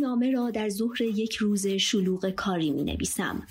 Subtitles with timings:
[0.00, 3.42] نامه را در ظهر یک روز شلوغ کاری می نویسم.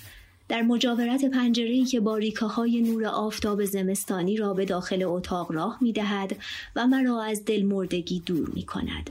[0.48, 6.36] در مجاورت پنجره‌ای که باریکاهای نور آفتاب زمستانی را به داخل اتاق راه می دهد
[6.76, 9.10] و مرا از دلمردگی دور می کند.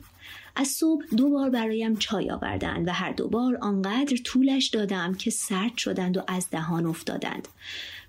[0.55, 5.29] از صبح دو بار برایم چای آوردند و هر دو بار آنقدر طولش دادم که
[5.31, 7.47] سرد شدند و از دهان افتادند.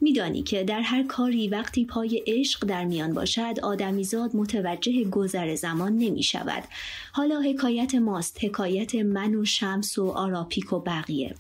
[0.00, 5.92] میدانی که در هر کاری وقتی پای عشق در میان باشد آدمیزاد متوجه گذر زمان
[5.92, 6.64] نمی شود.
[7.12, 11.34] حالا حکایت ماست حکایت من و شمس و آراپیک و بقیه.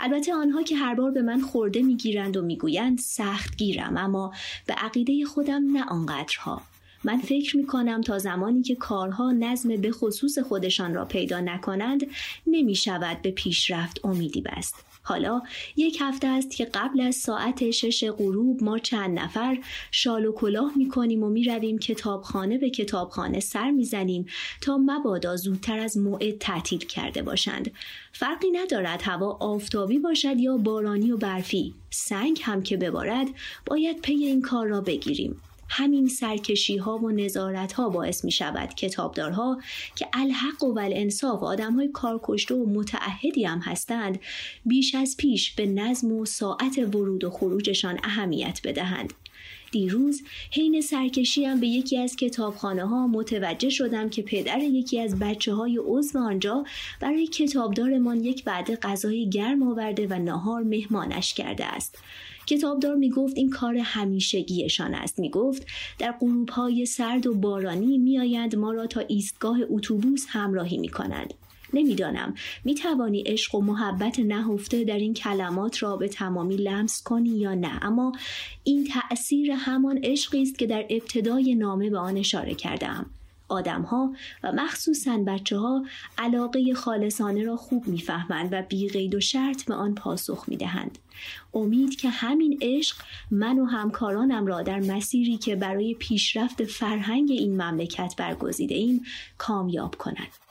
[0.00, 4.32] البته آنها که هر بار به من خورده می‌گیرند و می‌گویند سخت گیرم اما
[4.66, 6.62] به عقیده خودم نه آنقدرها
[7.04, 12.06] من فکر می کنم تا زمانی که کارها نظم به خصوص خودشان را پیدا نکنند
[12.46, 14.84] نمی شود به پیشرفت امیدی بست.
[15.02, 15.42] حالا
[15.76, 19.58] یک هفته است که قبل از ساعت شش غروب ما چند نفر
[19.90, 24.26] شال و کلاه می کنیم و می رویم کتابخانه به کتابخانه سر می زنیم
[24.60, 27.70] تا مبادا زودتر از موعد تعطیل کرده باشند.
[28.12, 31.74] فرقی ندارد هوا آفتابی باشد یا بارانی و برفی.
[31.90, 33.26] سنگ هم که ببارد
[33.66, 35.42] باید پی این کار را بگیریم.
[35.72, 39.60] همین سرکشی ها و نظارت ها باعث می شود کتابدارها
[39.96, 44.20] که الحق و الانصاف آدم های کارکشته و متعهدی هم هستند
[44.66, 49.12] بیش از پیش به نظم و ساعت ورود و خروجشان اهمیت بدهند.
[49.72, 55.54] دیروز حین سرکشیم به یکی از کتابخانه ها متوجه شدم که پدر یکی از بچه
[55.54, 56.64] های عضو آنجا
[57.00, 61.98] برای کتابدارمان یک وعده غذای گرم آورده و ناهار مهمانش کرده است.
[62.46, 65.66] کتابدار می گفت این کار همیشگیشان است می گفت
[65.98, 71.34] در غروب های سرد و بارانی میآیند ما را تا ایستگاه اتوبوس همراهی می کنند.
[71.74, 77.38] نمی‌دانم می توانی عشق و محبت نهفته در این کلمات را به تمامی لمس کنی
[77.38, 78.12] یا نه اما
[78.64, 83.06] این تأثیر همان عشقی است که در ابتدای نامه به آن اشاره کردم
[83.50, 85.84] آدمها و مخصوصا بچه ها
[86.18, 90.98] علاقه خالصانه را خوب می‌فهمند و بی و شرط به آن پاسخ می دهند.
[91.54, 92.96] امید که همین عشق
[93.30, 99.02] من و همکارانم را در مسیری که برای پیشرفت فرهنگ این مملکت برگزیده ایم
[99.38, 100.49] کامیاب کند.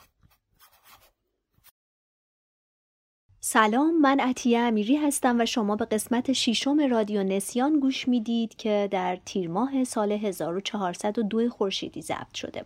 [3.52, 8.88] سلام من عطیه امیری هستم و شما به قسمت ششم رادیو نسیان گوش می‌دید که
[8.90, 12.64] در تیر ماه سال 1402 خورشیدی ضبط شده.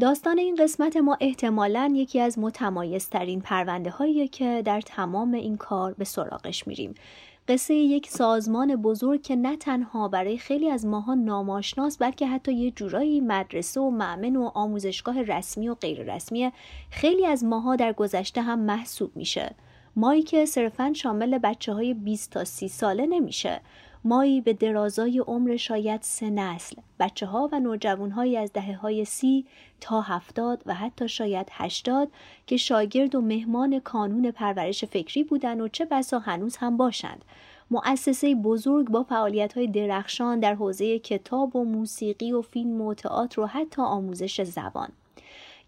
[0.00, 5.94] داستان این قسمت ما احتمالا یکی از متمایزترین پرونده هایی که در تمام این کار
[5.94, 6.94] به سراغش میریم.
[7.48, 12.70] قصه یک سازمان بزرگ که نه تنها برای خیلی از ماها ناماشناس بلکه حتی یه
[12.70, 16.52] جورایی مدرسه و معمن و آموزشگاه رسمی و غیر رسمی
[16.90, 19.54] خیلی از ماها در گذشته هم محسوب میشه.
[19.98, 23.60] مایی که صرفا شامل بچه های 20 تا 30 ساله نمیشه.
[24.04, 26.76] مایی به درازای عمر شاید سه نسل.
[27.00, 29.44] بچه ها و نوجوان های از دهه های سی
[29.80, 32.08] تا هفتاد و حتی شاید هشتاد
[32.46, 37.24] که شاگرد و مهمان کانون پرورش فکری بودن و چه بسا هنوز هم باشند.
[37.70, 43.40] مؤسسه بزرگ با فعالیت های درخشان در حوزه کتاب و موسیقی و فیلم و تئاتر
[43.40, 44.88] و حتی آموزش زبان.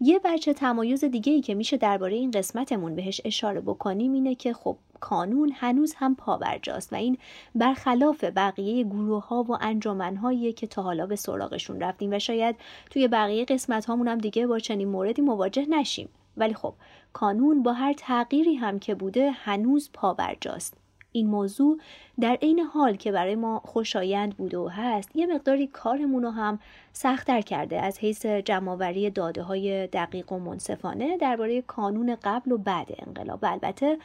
[0.01, 4.53] یه بچه تمایز دیگه ای که میشه درباره این قسمتمون بهش اشاره بکنیم اینه که
[4.53, 7.17] خب کانون هنوز هم پاورجاست و این
[7.55, 12.55] برخلاف بقیه گروه ها و انجمن که تا حالا به سراغشون رفتیم و شاید
[12.89, 16.09] توی بقیه قسمت هامون هم دیگه با چنین موردی مواجه نشیم.
[16.37, 16.73] ولی خب
[17.13, 20.88] کانون با هر تغییری هم که بوده هنوز پاورجاست.
[21.11, 21.79] این موضوع
[22.19, 26.59] در عین حال که برای ما خوشایند بوده و هست یه مقداری کارمون رو هم
[26.93, 32.87] سختتر کرده از حیث جمعآوری داده های دقیق و منصفانه درباره کانون قبل و بعد
[33.07, 33.39] انقلاب.
[33.45, 33.97] البته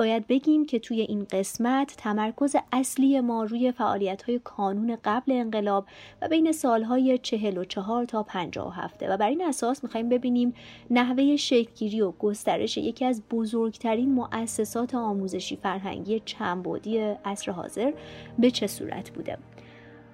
[0.00, 5.86] باید بگیم که توی این قسمت تمرکز اصلی ما روی فعالیت های کانون قبل انقلاب
[6.22, 10.54] و بین سالهای 44 تا 57 و بر این اساس می‌خوایم ببینیم
[10.90, 17.92] نحوه شکلگیری و گسترش یکی از بزرگترین مؤسسات آموزشی فرهنگی چندبعدی عصر حاضر
[18.38, 19.38] به چه صورت بوده.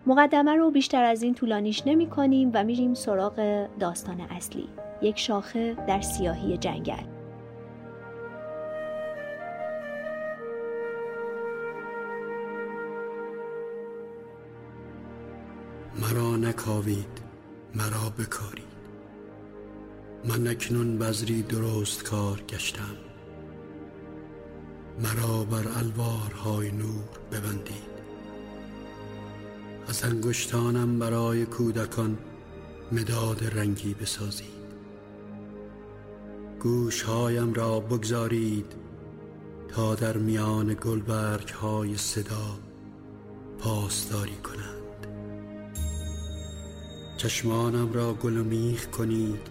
[0.06, 4.69] مقدمه رو بیشتر از این طولانیش نمی کنیم و میریم سراغ داستان اصلی
[5.02, 7.15] یک شاخه در سیاهی جنگل.
[16.00, 17.20] مرا نکاوید
[17.75, 18.66] مرا بکارید.
[20.25, 22.96] من اکنون بذری درست کار گشتم.
[25.02, 27.96] مرا بر الوارهای نور ببندید.
[29.88, 32.19] از انگشتانم برای کودکان
[32.93, 34.66] مداد رنگی بسازید.
[36.60, 38.72] گوشهایم را بگذارید
[39.69, 42.58] تا در میان گلبرگ های صدا
[43.58, 44.75] پاسداری کنم.
[47.16, 49.48] چشمانم را گل میخ کنید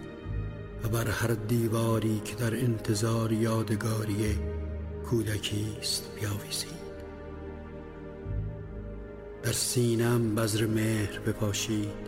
[0.83, 4.37] و بر هر دیواری که در انتظار یادگاری
[5.09, 6.85] کودکی است بیاویزید.
[9.43, 12.05] در سینم بذر مهر بپاشید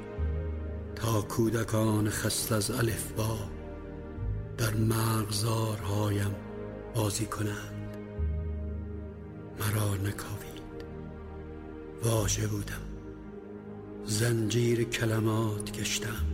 [0.95, 2.71] تا کودکان خست از
[3.18, 3.38] با
[4.57, 6.36] در مغزارهایم
[6.95, 7.98] بازی کنند.
[9.60, 10.57] مرا نکاوید.
[12.03, 12.87] واژه بودم.
[14.09, 16.25] زنجیر کلمات گشتم.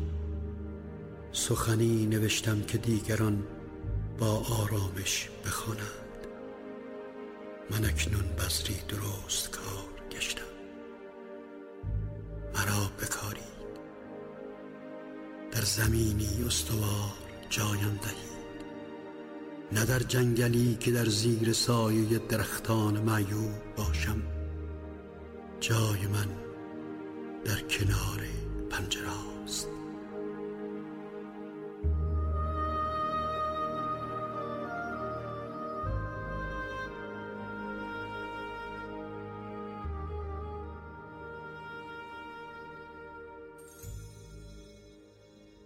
[1.32, 3.44] سخنی نوشتم که دیگران
[4.20, 6.28] با آرامش بخوانند.
[7.72, 10.42] من اکنون بذری درست کار گشتم.
[12.56, 13.40] مرا بکاری
[15.52, 17.14] در زمینی استوار
[17.50, 18.64] جایم دهید.
[19.72, 24.22] نه در جنگلی که در زیر سایه درختان معیوب باشم.
[25.60, 26.43] جای من
[27.46, 28.22] در کنار
[28.70, 29.33] پنجره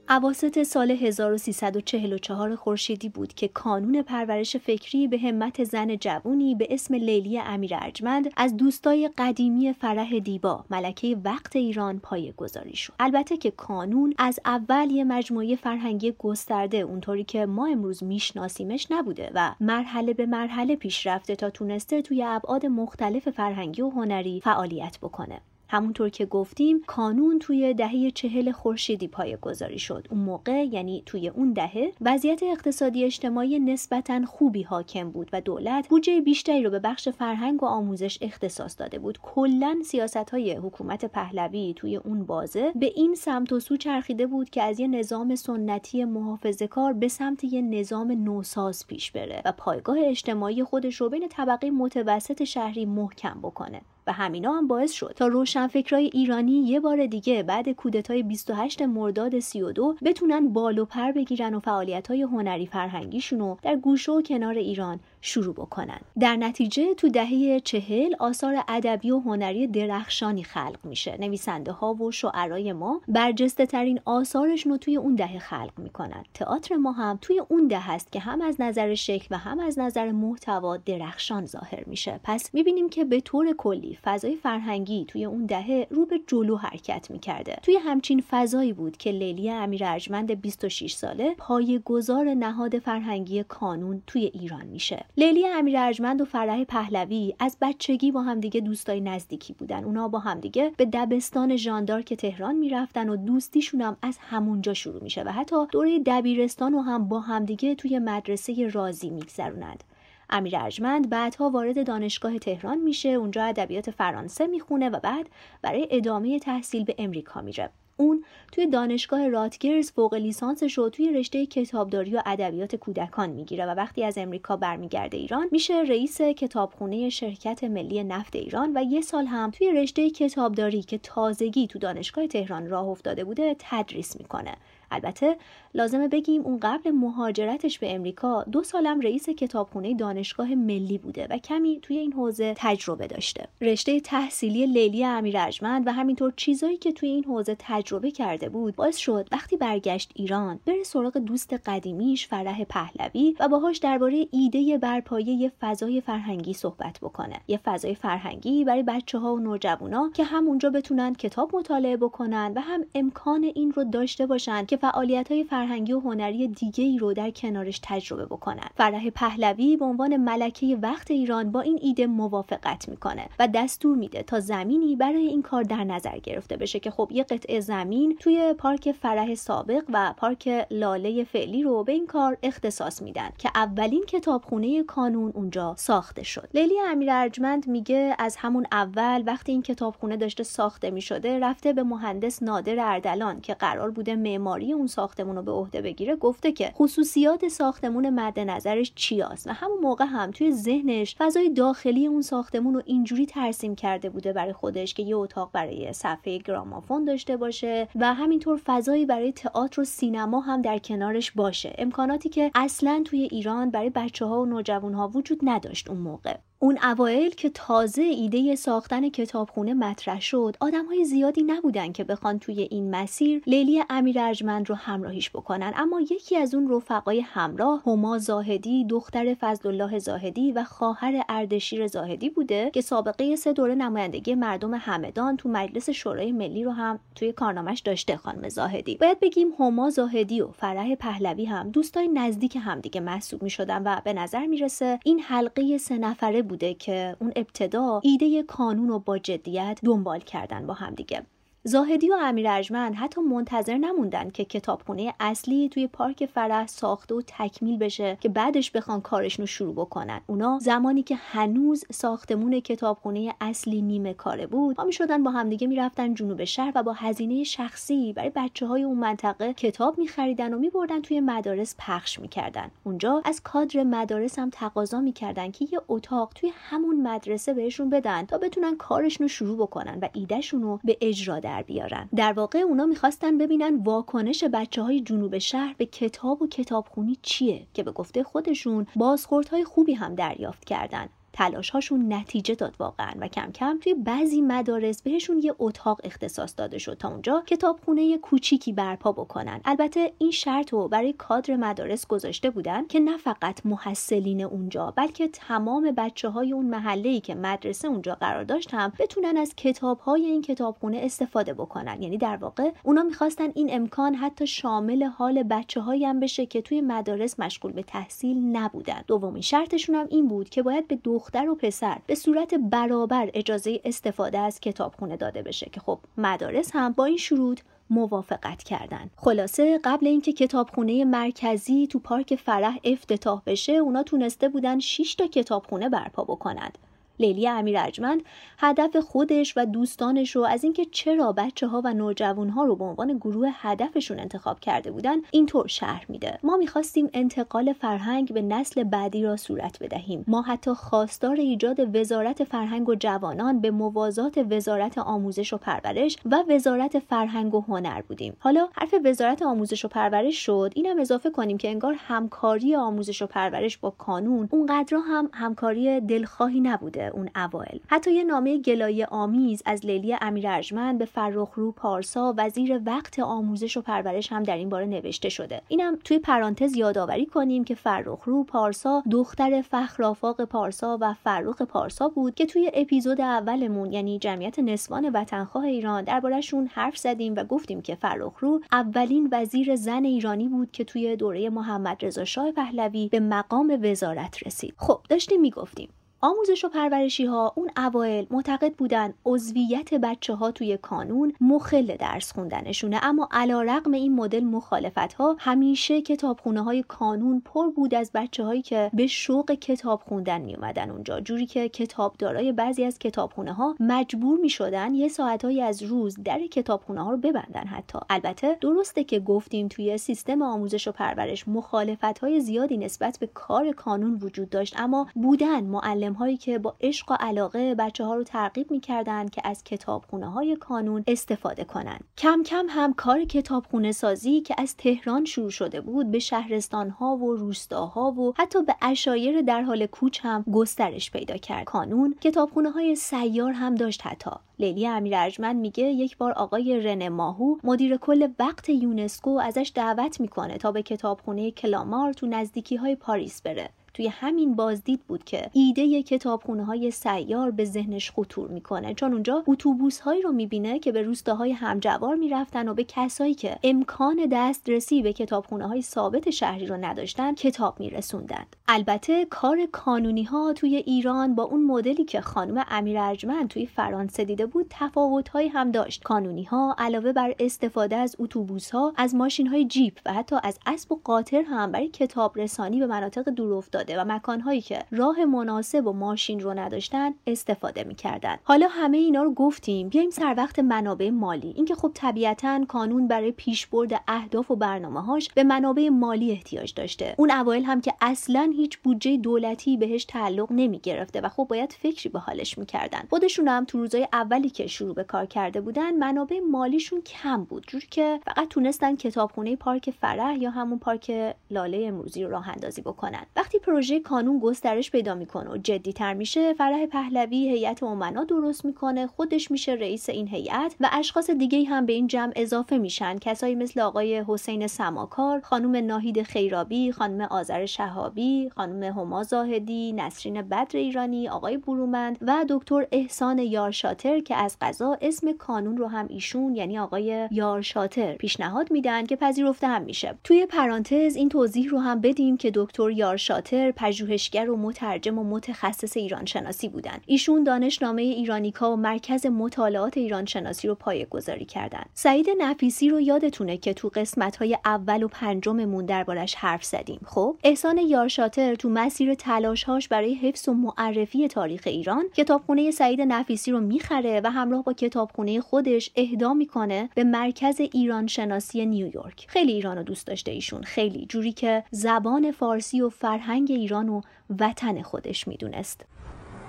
[0.09, 6.93] عواست سال 1344 خورشیدی بود که کانون پرورش فکری به همت زن جوونی به اسم
[6.93, 12.93] لیلی امیر ارجمند از دوستای قدیمی فرح دیبا ملکه وقت ایران پایه گذاری شد.
[12.99, 19.31] البته که کانون از اول یه مجموعه فرهنگی گسترده اونطوری که ما امروز میشناسیمش نبوده
[19.35, 24.97] و مرحله به مرحله پیش رفته تا تونسته توی ابعاد مختلف فرهنگی و هنری فعالیت
[25.01, 25.41] بکنه.
[25.69, 30.07] همونطور که گفتیم کانون توی دهه چهل خورشیدی پایه گذاری شد.
[30.11, 35.87] اون موقع یعنی توی اون دهه وضعیت اقتصادی اجتماعی نسبتا خوبی حاکم بود و دولت
[35.89, 39.19] بودجه بیشتری رو به بخش فرهنگ و آموزش اختصاص داده بود.
[39.21, 44.49] کلا سیاست های حکومت پهلوی توی اون بازه به این سمت و سو چرخیده بود
[44.49, 49.51] که از یه نظام سنتی محافظه کار به سمت یه نظام نوساز پیش بره و
[49.51, 53.81] پایگاه اجتماعی خودش رو بین طبقه متوسط شهری محکم بکنه.
[54.07, 55.13] و همینا هم باعث شد.
[55.15, 61.11] تا روشنفکرای ایرانی یه بار دیگه بعد کودتای 28 مرداد 32 بتونن بال و پر
[61.11, 65.99] بگیرن و فعالیت‌های هنری فرهنگیشون رو در گوشه و کنار ایران شروع بکنن.
[66.19, 71.17] در نتیجه تو دهه چهل آثار ادبی و هنری درخشانی خلق میشه.
[71.19, 76.23] نویسنده ها و شعرای ما برجسته ترین آثارشون رو توی اون دهه خلق می‌کنن.
[76.33, 79.79] تئاتر ما هم توی اون دهه است که هم از نظر شکل و هم از
[79.79, 82.19] نظر محتوا درخشان ظاهر میشه.
[82.23, 87.11] پس می‌بینیم که به طور کلی فضای فرهنگی توی اون دهه رو به جلو حرکت
[87.11, 87.57] می‌کرده.
[87.63, 94.01] توی همچین فضایی بود که لیلی امیر ارجمند 26 ساله پای گذار نهاد فرهنگی کانون
[94.07, 95.05] توی ایران میشه.
[95.19, 99.83] لیلی امیر ارجمند و فرح پهلوی از بچگی با همدیگه دوستای نزدیکی بودن.
[99.83, 101.57] اونا با همدیگه به دبستان
[102.03, 106.81] که تهران می‌رفتن و دوستیشون هم از همونجا شروع میشه و حتی دوره دبیرستان و
[106.81, 109.83] هم با همدیگه توی مدرسه رازی میگذرونند.
[110.29, 115.29] امیر ارجمند بعدها وارد دانشگاه تهران میشه اونجا ادبیات فرانسه می‌خونه و بعد
[115.61, 117.69] برای ادامه تحصیل به امریکا میره.
[117.97, 123.69] اون توی دانشگاه راتگرز فوق لیسانسش رو توی رشته کتابداری و ادبیات کودکان می‌گیره و
[123.69, 129.25] وقتی از امریکا برمیگرده ایران میشه رئیس کتابخونه شرکت ملی نفت ایران و یه سال
[129.25, 134.53] هم توی رشته کتابداری که تازگی تو دانشگاه تهران راه افتاده بوده تدریس می‌کنه.
[134.91, 135.37] البته
[135.73, 141.37] لازمه بگیم اون قبل مهاجرتش به امریکا دو سالم رئیس کتابخونه دانشگاه ملی بوده و
[141.37, 143.47] کمی توی این حوزه تجربه داشته.
[143.61, 145.37] رشته تحصیلی لیلی امیر
[145.85, 150.59] و همینطور چیزایی که توی این حوزه تجربه کرده بود باعث شد وقتی برگشت ایران
[150.65, 156.99] بره سراغ دوست قدیمیش فرح پهلوی و باهاش درباره ایده برپایه یه فضای فرهنگی صحبت
[157.01, 157.35] بکنه.
[157.47, 162.53] یه فضای فرهنگی برای بچه ها و نوجوانا که هم اونجا بتونن کتاب مطالعه بکنن
[162.55, 166.97] و هم امکان این رو داشته باشن که فعالیت های فرهنگی و هنری دیگه ای
[166.97, 168.67] رو در کنارش تجربه بکنن.
[168.75, 174.23] فرح پهلوی به عنوان ملکه وقت ایران با این ایده موافقت می‌کنه و دستور میده
[174.23, 178.53] تا زمینی برای این کار در نظر گرفته بشه که خب یه قطعه زمین توی
[178.57, 184.03] پارک فرح سابق و پارک لاله فعلی رو به این کار اختصاص میدن که اولین
[184.07, 186.49] کتابخونه کانون اونجا ساخته شد.
[186.53, 191.83] لیلی امیر ارجمند میگه از همون اول وقتی این کتابخونه داشته ساخته می‌شده رفته به
[191.83, 196.71] مهندس نادر اردلان که قرار بوده معماری اون ساختمون رو به عهده بگیره گفته که
[196.75, 202.73] خصوصیات ساختمون مد نظرش چیاست و همون موقع هم توی ذهنش فضای داخلی اون ساختمون
[202.73, 207.87] رو اینجوری ترسیم کرده بوده برای خودش که یه اتاق برای صفحه گرامافون داشته باشه
[207.95, 211.75] و همینطور فضایی برای تئاتر و سینما هم در کنارش باشه.
[211.77, 216.37] امکاناتی که اصلا توی ایران برای بچه ها و نوجوان ها وجود نداشت اون موقع.
[216.59, 222.39] اون اوایل که تازه ایده ساختن کتابخونه مطرح شد آدم های زیادی نبودن که بخوان
[222.39, 225.73] توی این مسیر لیلی امیر ارجمند رو همراهیش بکنن.
[225.75, 231.87] اما یکی از اون رفقای همراه هما زاهدی دختر فضل الله زاهدی و خواهر اردشیر
[231.87, 236.99] زاهدی بوده که سابقه سه دوره نمایندگی مردم همدان تو مجلس شورای ملی رو هم
[237.15, 238.95] توی کارنامش داشته خانم زاهدی.
[238.95, 244.01] باید بگیم هما زاهدی و فرح پهلوی هم دوستای نزدیک همدیگه محسوب می شدن و
[244.03, 249.17] به نظر می‌رسه این حلقه سه نفره بوده که اون ابتدا ایده کانون رو با
[249.17, 251.21] جدیت دنبال کردن با همدیگه
[251.63, 257.21] زاهدی و امیر ارجمند حتی منتظر نموندن که کتابخونه اصلی توی پارک فرح ساخته و
[257.27, 260.21] تکمیل بشه که بعدش بخوان کارشون رو شروع بکنن.
[260.27, 266.13] اونا زمانی که هنوز ساختمون کتابخونه اصلی نیمه کاره بود پا شدن با همدیگه می‌رفتن
[266.13, 271.01] جنوب شهر و با هزینه شخصی برای بچه های اون منطقه کتاب میخریدن و میبردن
[271.01, 272.71] توی مدارس پخش می‌کردن.
[272.83, 278.25] اونجا از کادر مدارس هم تقاضا می‌کردن که یه اتاق توی همون مدرسه بهشون بدن
[278.25, 282.09] تا بتونن کارشون رو شروع بکنن و ایدهشون رو به اجرا در بیارن.
[282.15, 287.67] در واقع اونا می‌خواستن ببینن واکنش بچه های جنوب شهر به کتاب و کتابخونی چیه
[287.73, 291.09] که به گفته خودشون بازخوردهای خوبی هم دریافت کردن.
[291.37, 296.53] تلاش هاشون نتیجه داد واقعا و کم کم توی بعضی مدارس بهشون یه اتاق اختصاص
[296.57, 299.61] داده شد تا اونجا کتابخونه کوچیکی برپا بکنن.
[299.65, 305.27] البته این شرط رو برای کادر مدارس گذاشته بودن که نه فقط محصلین اونجا بلکه
[305.27, 309.99] تمام بچه های اون محله ای که مدرسه اونجا قرار داشت هم بتونن از کتاب
[309.99, 312.01] های این کتابخونه استفاده بکنن.
[312.01, 316.81] یعنی در واقع اونا می‌خواستن این امکان حتی شامل حال بچه هم بشه که توی
[316.81, 319.03] مدارس مشغول به تحصیل نبودن.
[319.07, 323.79] دومین شرطشون هم این بود که باید به دختر و پسر به صورت برابر اجازه
[323.85, 329.09] استفاده از کتابخونه داده بشه که خب مدارس هم با این شروط موافقت کردن.
[329.15, 335.27] خلاصه قبل اینکه کتابخونه مرکزی تو پارک فرح افتتاح بشه اونا تونسته بودن 6 تا
[335.27, 336.77] کتابخونه برپا بکنند
[337.19, 338.21] لیلی امیر ارجمند
[338.59, 342.83] هدف خودش و دوستانش رو از اینکه چرا بچه ها و نوجوان ها رو به
[342.83, 346.39] عنوان گروه هدفشون انتخاب کرده بودن اینطور شهر میده.
[346.43, 350.25] ما می‌خواستیم انتقال فرهنگ به نسل بعدی را صورت بدهیم.
[350.27, 356.43] ما حتی خواستار ایجاد وزارت فرهنگ و جوانان به موازات وزارت آموزش و پرورش و
[356.49, 358.37] وزارت فرهنگ و هنر بودیم.
[358.39, 363.27] حالا حرف وزارت آموزش و پرورش شد اینم اضافه کنیم که انگار همکاری آموزش و
[363.27, 367.06] پرورش با کانون اونقدر هم همکاری دلخواهی نبوده.
[367.09, 372.81] اون اوایل حتی یه نامه گلایه آمیز از لیلی امیر ارجمند به فرخرو پارسا وزیر
[372.85, 375.61] وقت آموزش و پرورش هم در این باره نوشته شده.
[375.67, 382.35] اینم توی پرانتز یادآوری کنیم که فرخرو پارسا دختر فخرافاق پارسا و فرخ پارسا بود
[382.35, 387.95] که توی اپیزود اولمون یعنی جمعیت نسوان وطنخواه ایران دربارهشون حرف زدیم و گفتیم که
[387.95, 393.79] فرخرو اولین وزیر زن ایرانی بود که توی دوره محمد رضا شاه پهلوی به مقام
[393.83, 394.73] وزارت رسید.
[394.77, 395.89] خب داشتیم می‌گفتیم.
[396.21, 402.33] آموزش و پرورشی ها اون اوایل معتقد بودن عضویت بچه ها توی کانون مخل درس
[402.33, 402.99] خوندنشونه.
[403.03, 408.43] اما علا رقم این مدل مخالفت ها همیشه کتابخونه های کانون پر بود از بچه
[408.43, 411.19] هایی که به شوق کتاب خوندن می اومدن اونجا.
[411.19, 416.39] جوری که کتابدارای بعضی از کتابخونه ها مجبور می شدن یه ساعتهایی از روز در
[416.39, 417.99] کتابخونه ها رو ببندن حتی.
[418.09, 423.71] البته درسته که گفتیم توی سیستم آموزش و پرورش مخالفت های زیادی نسبت به کار
[423.71, 425.63] کانون وجود داشت اما بودن
[426.07, 430.31] معلم هایی که با عشق و علاقه بچه ها رو ترغیب می‌کردند که از کتابخونه
[430.31, 432.03] های کانون استفاده کنند.
[432.17, 437.15] کم کم هم کار کتابخونه سازی که از تهران شروع شده بود به شهرستان ها
[437.15, 441.65] و روستاها و حتی به اشایر در حال کوچ هم گسترش پیدا کرد.
[441.65, 444.31] کانون کتابخونه های سیار هم داشت حتی.
[444.59, 450.19] لیلی امیر ارجمند میگه یک بار آقای رن ماهو مدیر کل وقت یونسکو ازش دعوت
[450.19, 453.69] می‌کنه تا به کتابخونه کلامار تو نزدیکی های پاریس بره.
[453.97, 458.93] توی همین بازدید بود که ایده کتابخونه های سیار به ذهنش خطور می‌کنه.
[458.93, 463.57] چون اونجا اتوبوس هایی رو می‌بینه که به روستاهای همجوار می‌رفتن و به کسایی که
[463.63, 470.53] امکان دسترسی به کتابخونه های ثابت شهری رو نداشتن کتاب میرسوندند البته کار کانونی ها
[470.53, 475.49] توی ایران با اون مدلی که خانم امیر ارجمند توی فرانسه دیده بود تفاوت هایی
[475.49, 476.03] هم داشت.
[476.03, 480.59] کانونی ها علاوه بر استفاده از اتوبوس ها از ماشین های جیپ و حتی از
[480.65, 485.87] اسب و قاطر هم برای کتاب رسانی به مناطق دورافتاده و مکانهایی که راه مناسب
[485.87, 488.37] و ماشین رو نداشتن استفاده می‌کردن.
[488.43, 491.53] حالا همه اینا رو گفتیم بیایم سر وقت منابع مالی.
[491.55, 497.15] اینکه خب طبیعتا کانون برای پیشبرد اهداف و برنامه‌هاش به منابع مالی احتیاج داشته.
[497.17, 501.71] اون اوایل هم که اصلا هیچ بودجه دولتی بهش تعلق نمی گرفته و خب باید
[501.71, 503.03] فکری به حالش می‌کردن.
[503.09, 507.63] خودشون هم تو روزای اولی که شروع به کار کرده بودن منابع مالیشون کم بود.
[507.67, 512.81] جوری که فقط تونستن کتابخونه پارک فرح یا همون پارک لاله امروزی رو راه اندازی
[512.81, 513.25] بکنن.
[513.35, 519.07] وقتی پروژه کانون گسترش پیدا می‌کنه و جدیتر میشه فرح پهلوی هیئت امنا درست می‌کنه
[519.07, 523.17] خودش میشه رئیس این هیئت و اشخاص دیگه هم به این جمع اضافه میشن.
[523.17, 530.41] کسایی مثل آقای حسین سماکار خانم ناهید خیرابی خانم آذر شهابی خانم هما زاهدی نسرین
[530.41, 536.05] بدر ایرانی آقای برومند و دکتر احسان یارشاتر که از قضا اسم کانون رو هم
[536.09, 540.15] ایشون یعنی آقای یارشاتر پیشنهاد میدن که پذیرفته هم میشه.
[540.23, 545.97] توی پرانتز این توضیح رو هم بدیم که دکتر یارشاتر پژوهشگر و مترجم و متخصص
[545.97, 551.83] ایران شناسی بودن ایشون دانشنامه ایرانیکا و مرکز مطالعات ایران شناسی رو پایه گذاری کردن
[551.93, 556.99] سعید نفیسی رو یادتونه که تو قسمت های اول و پنجممون دربارش حرف زدیم.
[557.05, 563.51] خب احسان یارشاتر تو مسیر تلاشهاش برای حفظ و معرفی تاریخ ایران کتابخونه سعید نفیسی
[563.51, 569.25] رو می‌خره و همراه با کتابخونه خودش اهدا می‌کنه به مرکز ایران شناسی نیویورک.
[569.29, 570.61] خیلی ایران دوست داشته ایشون.
[570.61, 571.05] خیلی.
[571.09, 574.01] جوری که زبان فارسی و فرهنگ ایران و
[574.39, 575.81] وطن خودش می‌دونست.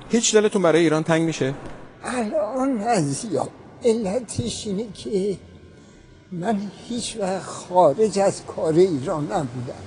[0.09, 1.55] هیچ دلتون برای ایران تنگ میشه؟
[2.05, 3.27] الان از
[3.85, 5.37] علتش اینه که
[6.33, 9.83] من هیچ وقت خارج از کار ایران نبودم.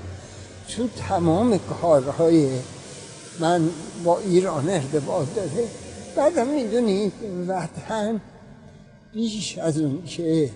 [0.68, 2.50] چون تمام کارهای
[3.39, 3.70] من
[4.03, 5.68] با ایران ارتباط داره.
[6.15, 7.13] بعدم می‌دونید
[7.48, 8.22] وطن
[9.13, 10.50] بیش از اون که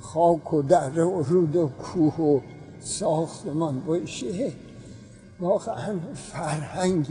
[0.00, 2.40] خاک و در و رود و کوه و
[2.80, 4.52] ساختمان باشه
[5.40, 7.06] واقعا فرهنگ.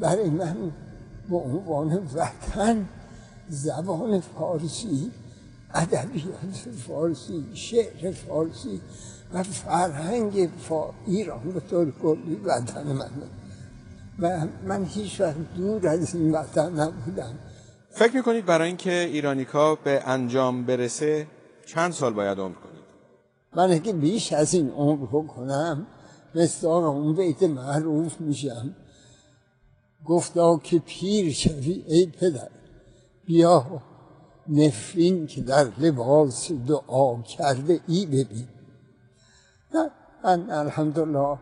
[0.00, 0.56] برای من
[1.30, 2.88] به عنوان وطن
[3.48, 5.10] زبان فارسی
[5.74, 6.54] ادبیات
[6.88, 8.80] فارسی شعر فارسی
[9.34, 13.10] و فرهنگ فا ایران به طور کلی وطن من.
[14.18, 17.34] و من هیچ وقت دور از این وطن نبودم.
[17.90, 21.26] فکر می‌کنید برای اینکه ایرانیکا به انجام برسه
[21.66, 22.69] چند سال باید عمر کنید
[23.56, 25.86] من اگه بیش از این عمر کنم
[26.34, 28.74] مثل اون بیت معروف میشم.
[30.04, 32.50] گفتا که پیر شوی ای پدر
[33.24, 33.82] بیا
[34.48, 38.48] نفرین که در لباس دعا کرده ای ببین.
[39.74, 39.90] نه
[40.24, 41.38] من الحمدلله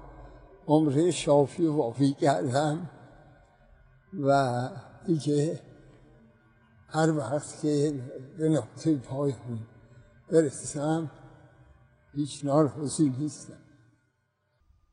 [0.68, 2.90] عمر شافی و وافی کردم
[4.22, 4.68] و
[5.06, 5.60] دیگه
[6.88, 7.94] هر وقت که
[8.38, 9.34] به نقطه پای
[10.30, 11.10] برسم
[12.14, 13.67] هیچ نارخوزی نیستم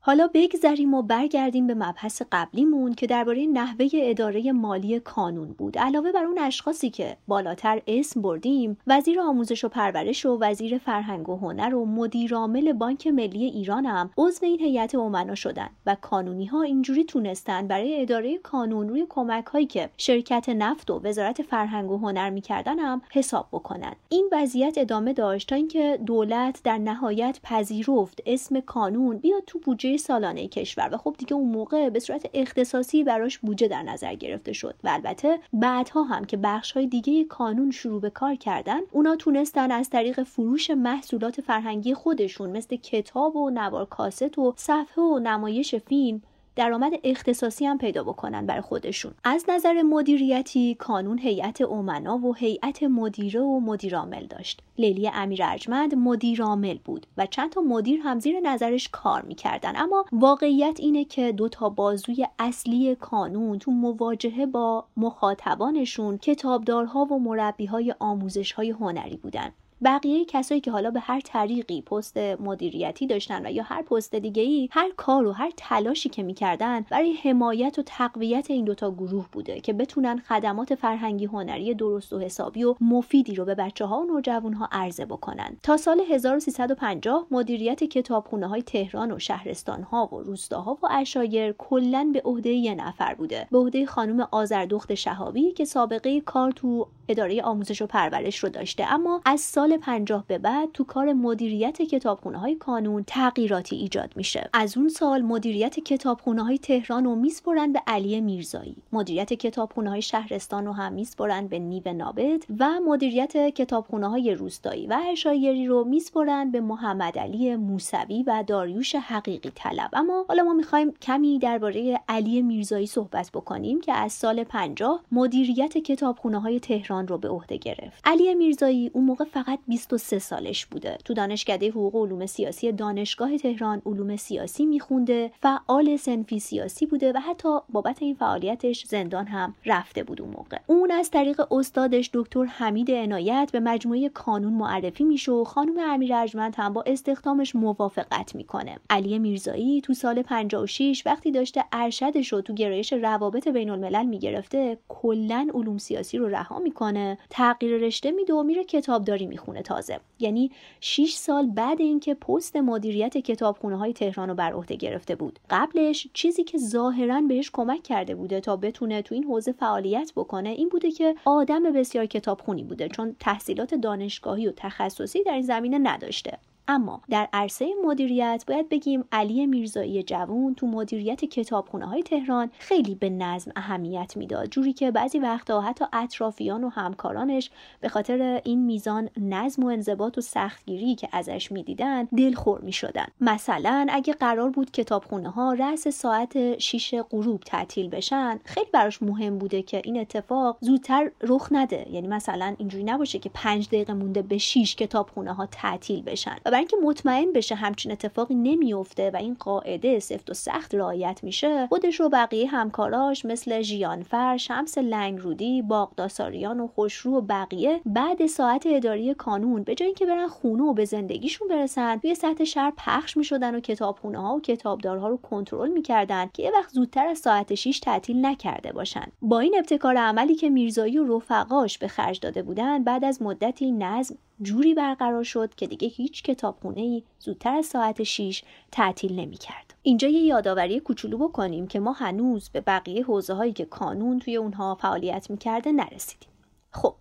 [0.06, 5.78] حالا بگذریم و برگردیم به مبحث قبلیمون که درباره نحوه اداره مالی کانون بود.
[5.78, 11.28] علاوه بر اون اشخاصی که بالاتر اسم بردیم وزیر آموزش و پرورش و وزیر فرهنگ
[11.28, 16.46] و هنر و مدیرعامل بانک ملی ایران هم عضو این هیئت امنا شدن و کانونی
[16.46, 21.90] ها اینجوری تونستن برای اداره کانون روی کمک هایی که شرکت نفت و وزارت فرهنگ
[21.90, 23.92] و هنر می‌کردن هم حساب بکنن.
[24.08, 29.95] این وضعیت ادامه داشت تا اینکه دولت در نهایت پذیرفت اسم کانون بیاد تو بودجه
[29.96, 34.52] سالانه کشور و خب دیگه اون موقع به صورت اختصاصی براش بودجه در نظر گرفته
[34.52, 39.16] شد و البته بعدها هم که بخش های دیگه کانون شروع به کار کردن اونا
[39.16, 45.18] تونستن از طریق فروش محصولات فرهنگی خودشون مثل کتاب و نوار کاست و صفحه و
[45.18, 46.22] نمایش فیلم
[46.56, 49.12] درآمد اختصاصی هم پیدا بکنن برای خودشون.
[49.24, 54.62] از نظر مدیریتی کانون هیئت امنا و هیئت مدیره و مدیرعامل داشت.
[54.78, 59.72] لیلی امیر ارجمند مدیرعامل بود و چند تا مدیر هم زیر نظرش کار می‌کردن.
[59.76, 67.18] اما واقعیت اینه که دو تا بازوی اصلی کانون تو مواجهه با مخاطبانشون کتابدارها و
[67.18, 69.52] مربیهای آموزش های هنری بودن.
[69.84, 74.42] بقیه کسایی که حالا به هر طریقی پست مدیریتی داشتن و یا هر پست دیگه
[74.42, 79.26] ای هر کار و هر تلاشی که می‌کردن برای حمایت و تقویت این دوتا گروه
[79.32, 84.00] بوده که بتونن خدمات فرهنگی هنری درست و حسابی و مفیدی رو به بچه ها
[84.00, 85.56] و نوجوان ها عرضه بکنن.
[85.62, 92.10] تا سال 1350 مدیریت کتابخونه های تهران و شهرستان ها و روستاها و اشایر کلا
[92.12, 93.46] به عهده یه نفر بوده.
[93.50, 98.92] به عهده خانم آذردخت شهابی که سابقه کار تو اداره آموزش و پرورش رو داشته.
[98.92, 104.50] اما از سال 50 به بعد تو کار مدیریت کتابخونه های کانون تغییراتی ایجاد میشه.
[104.52, 108.76] از اون سال مدیریت کتابخونه های تهران رو میسپرن به علی میرزایی.
[108.92, 114.86] مدیریت کتابخونه های شهرستان رو هم میسپرن به نیو نابد و مدیریت کتابخونه های روستایی
[114.86, 119.90] و اشایری رو میسپرن به محمد علی موسوی و داریوش حقیقی طلب.
[119.92, 125.78] اما حالا ما می‌خوایم کمی درباره علی میرزایی صحبت بکنیم که از سال 50 مدیریت
[125.78, 128.02] کتابخونه های تهران رو به عهده گرفت.
[128.04, 130.98] علی میرزایی اون موقع فقط فقط 23 سالش بوده.
[131.04, 137.12] تو دانشکده حقوق و علوم سیاسی دانشگاه تهران علوم سیاسی میخونده فعال سنفی سیاسی بوده
[137.12, 140.58] و حتی بابت این فعالیتش زندان هم رفته بود اون موقع.
[140.66, 146.14] اون از طریق استادش دکتر حمید عنایت به مجموعه کانون معرفی میشه و خانم امیر
[146.14, 148.76] ارجمند هم با استخدامش موافقت می‌کنه.
[148.90, 154.78] علی میرزایی تو سال 56 وقتی داشته ارشدش رو تو گرایش روابط بین الملل می‌گرفته
[154.88, 159.45] کلا علوم سیاسی رو رها می‌کنه تغییر رشته میده و میره کتابداری می‌خونه.
[159.54, 160.00] تازه.
[160.18, 165.38] یعنی 6 سال بعد اینکه پست مدیریت کتابخونه های تهران رو بر عهده گرفته بود.
[165.50, 170.48] قبلش چیزی که ظاهرا بهش کمک کرده بوده تا بتونه تو این حوزه فعالیت بکنه
[170.48, 175.78] این بوده که آدم بسیار کتابخونی بوده چون تحصیلات دانشگاهی و تخصصی در این زمینه
[175.78, 176.38] نداشته.
[176.68, 182.94] اما در عرصه مدیریت باید بگیم علی میرزایی جوون تو مدیریت کتابخونه های تهران خیلی
[182.94, 184.48] به نظم اهمیت می‌داد.
[184.48, 187.50] جوری که بعضی وقتا حتی اطرافیان و همکارانش
[187.80, 193.06] به خاطر این میزان نظم و انضباط و سختگیری که ازش می‌دیدن دلخور می‌شدن.
[193.20, 199.38] مثلا اگه قرار بود کتابخونه ها رأس ساعت 6 غروب تعطیل بشن خیلی براش مهم
[199.38, 201.86] بوده که این اتفاق زودتر رخ نده.
[201.90, 206.36] یعنی مثلا اینجوری نباشه که 5 دقیقه مونده به 6 کتابخونه ها تعطیل بشن.
[206.44, 211.20] و برای اینکه مطمئن بشه همچین اتفاقی نمیفته و این قاعده سفت و سخت رعایت
[211.22, 218.26] میشه خودش و بقیه همکاراش مثل ژیانفر شمس لنگرودی باغداساریان و خوشرو و بقیه بعد
[218.26, 222.72] ساعت اداری کانون به جای اینکه برن خونه و به زندگیشون برسن توی سطح شهر
[222.76, 227.18] پخش می‌شدن و کتابخونه ها و کتابدارها رو کنترل می‌کردن که یه وقت زودتر از
[227.18, 229.06] ساعت 6 تعطیل نکرده باشن.
[229.22, 233.72] با این ابتکار عملی که میرزایی و رفقاش به خرج داده بودن بعد از مدتی
[233.72, 239.36] نظم جوری برقرار شد که دیگه هیچ کتابخونه ای زودتر از ساعت 6 تعطیل نمی
[239.36, 239.74] کرد.
[239.82, 244.36] اینجا یه یادآوری کوچولو بکنیم که ما هنوز به بقیه حوزه هایی که کانون توی
[244.36, 246.28] اونها فعالیت می‌کرده نرسیدیم.
[246.70, 246.94] خب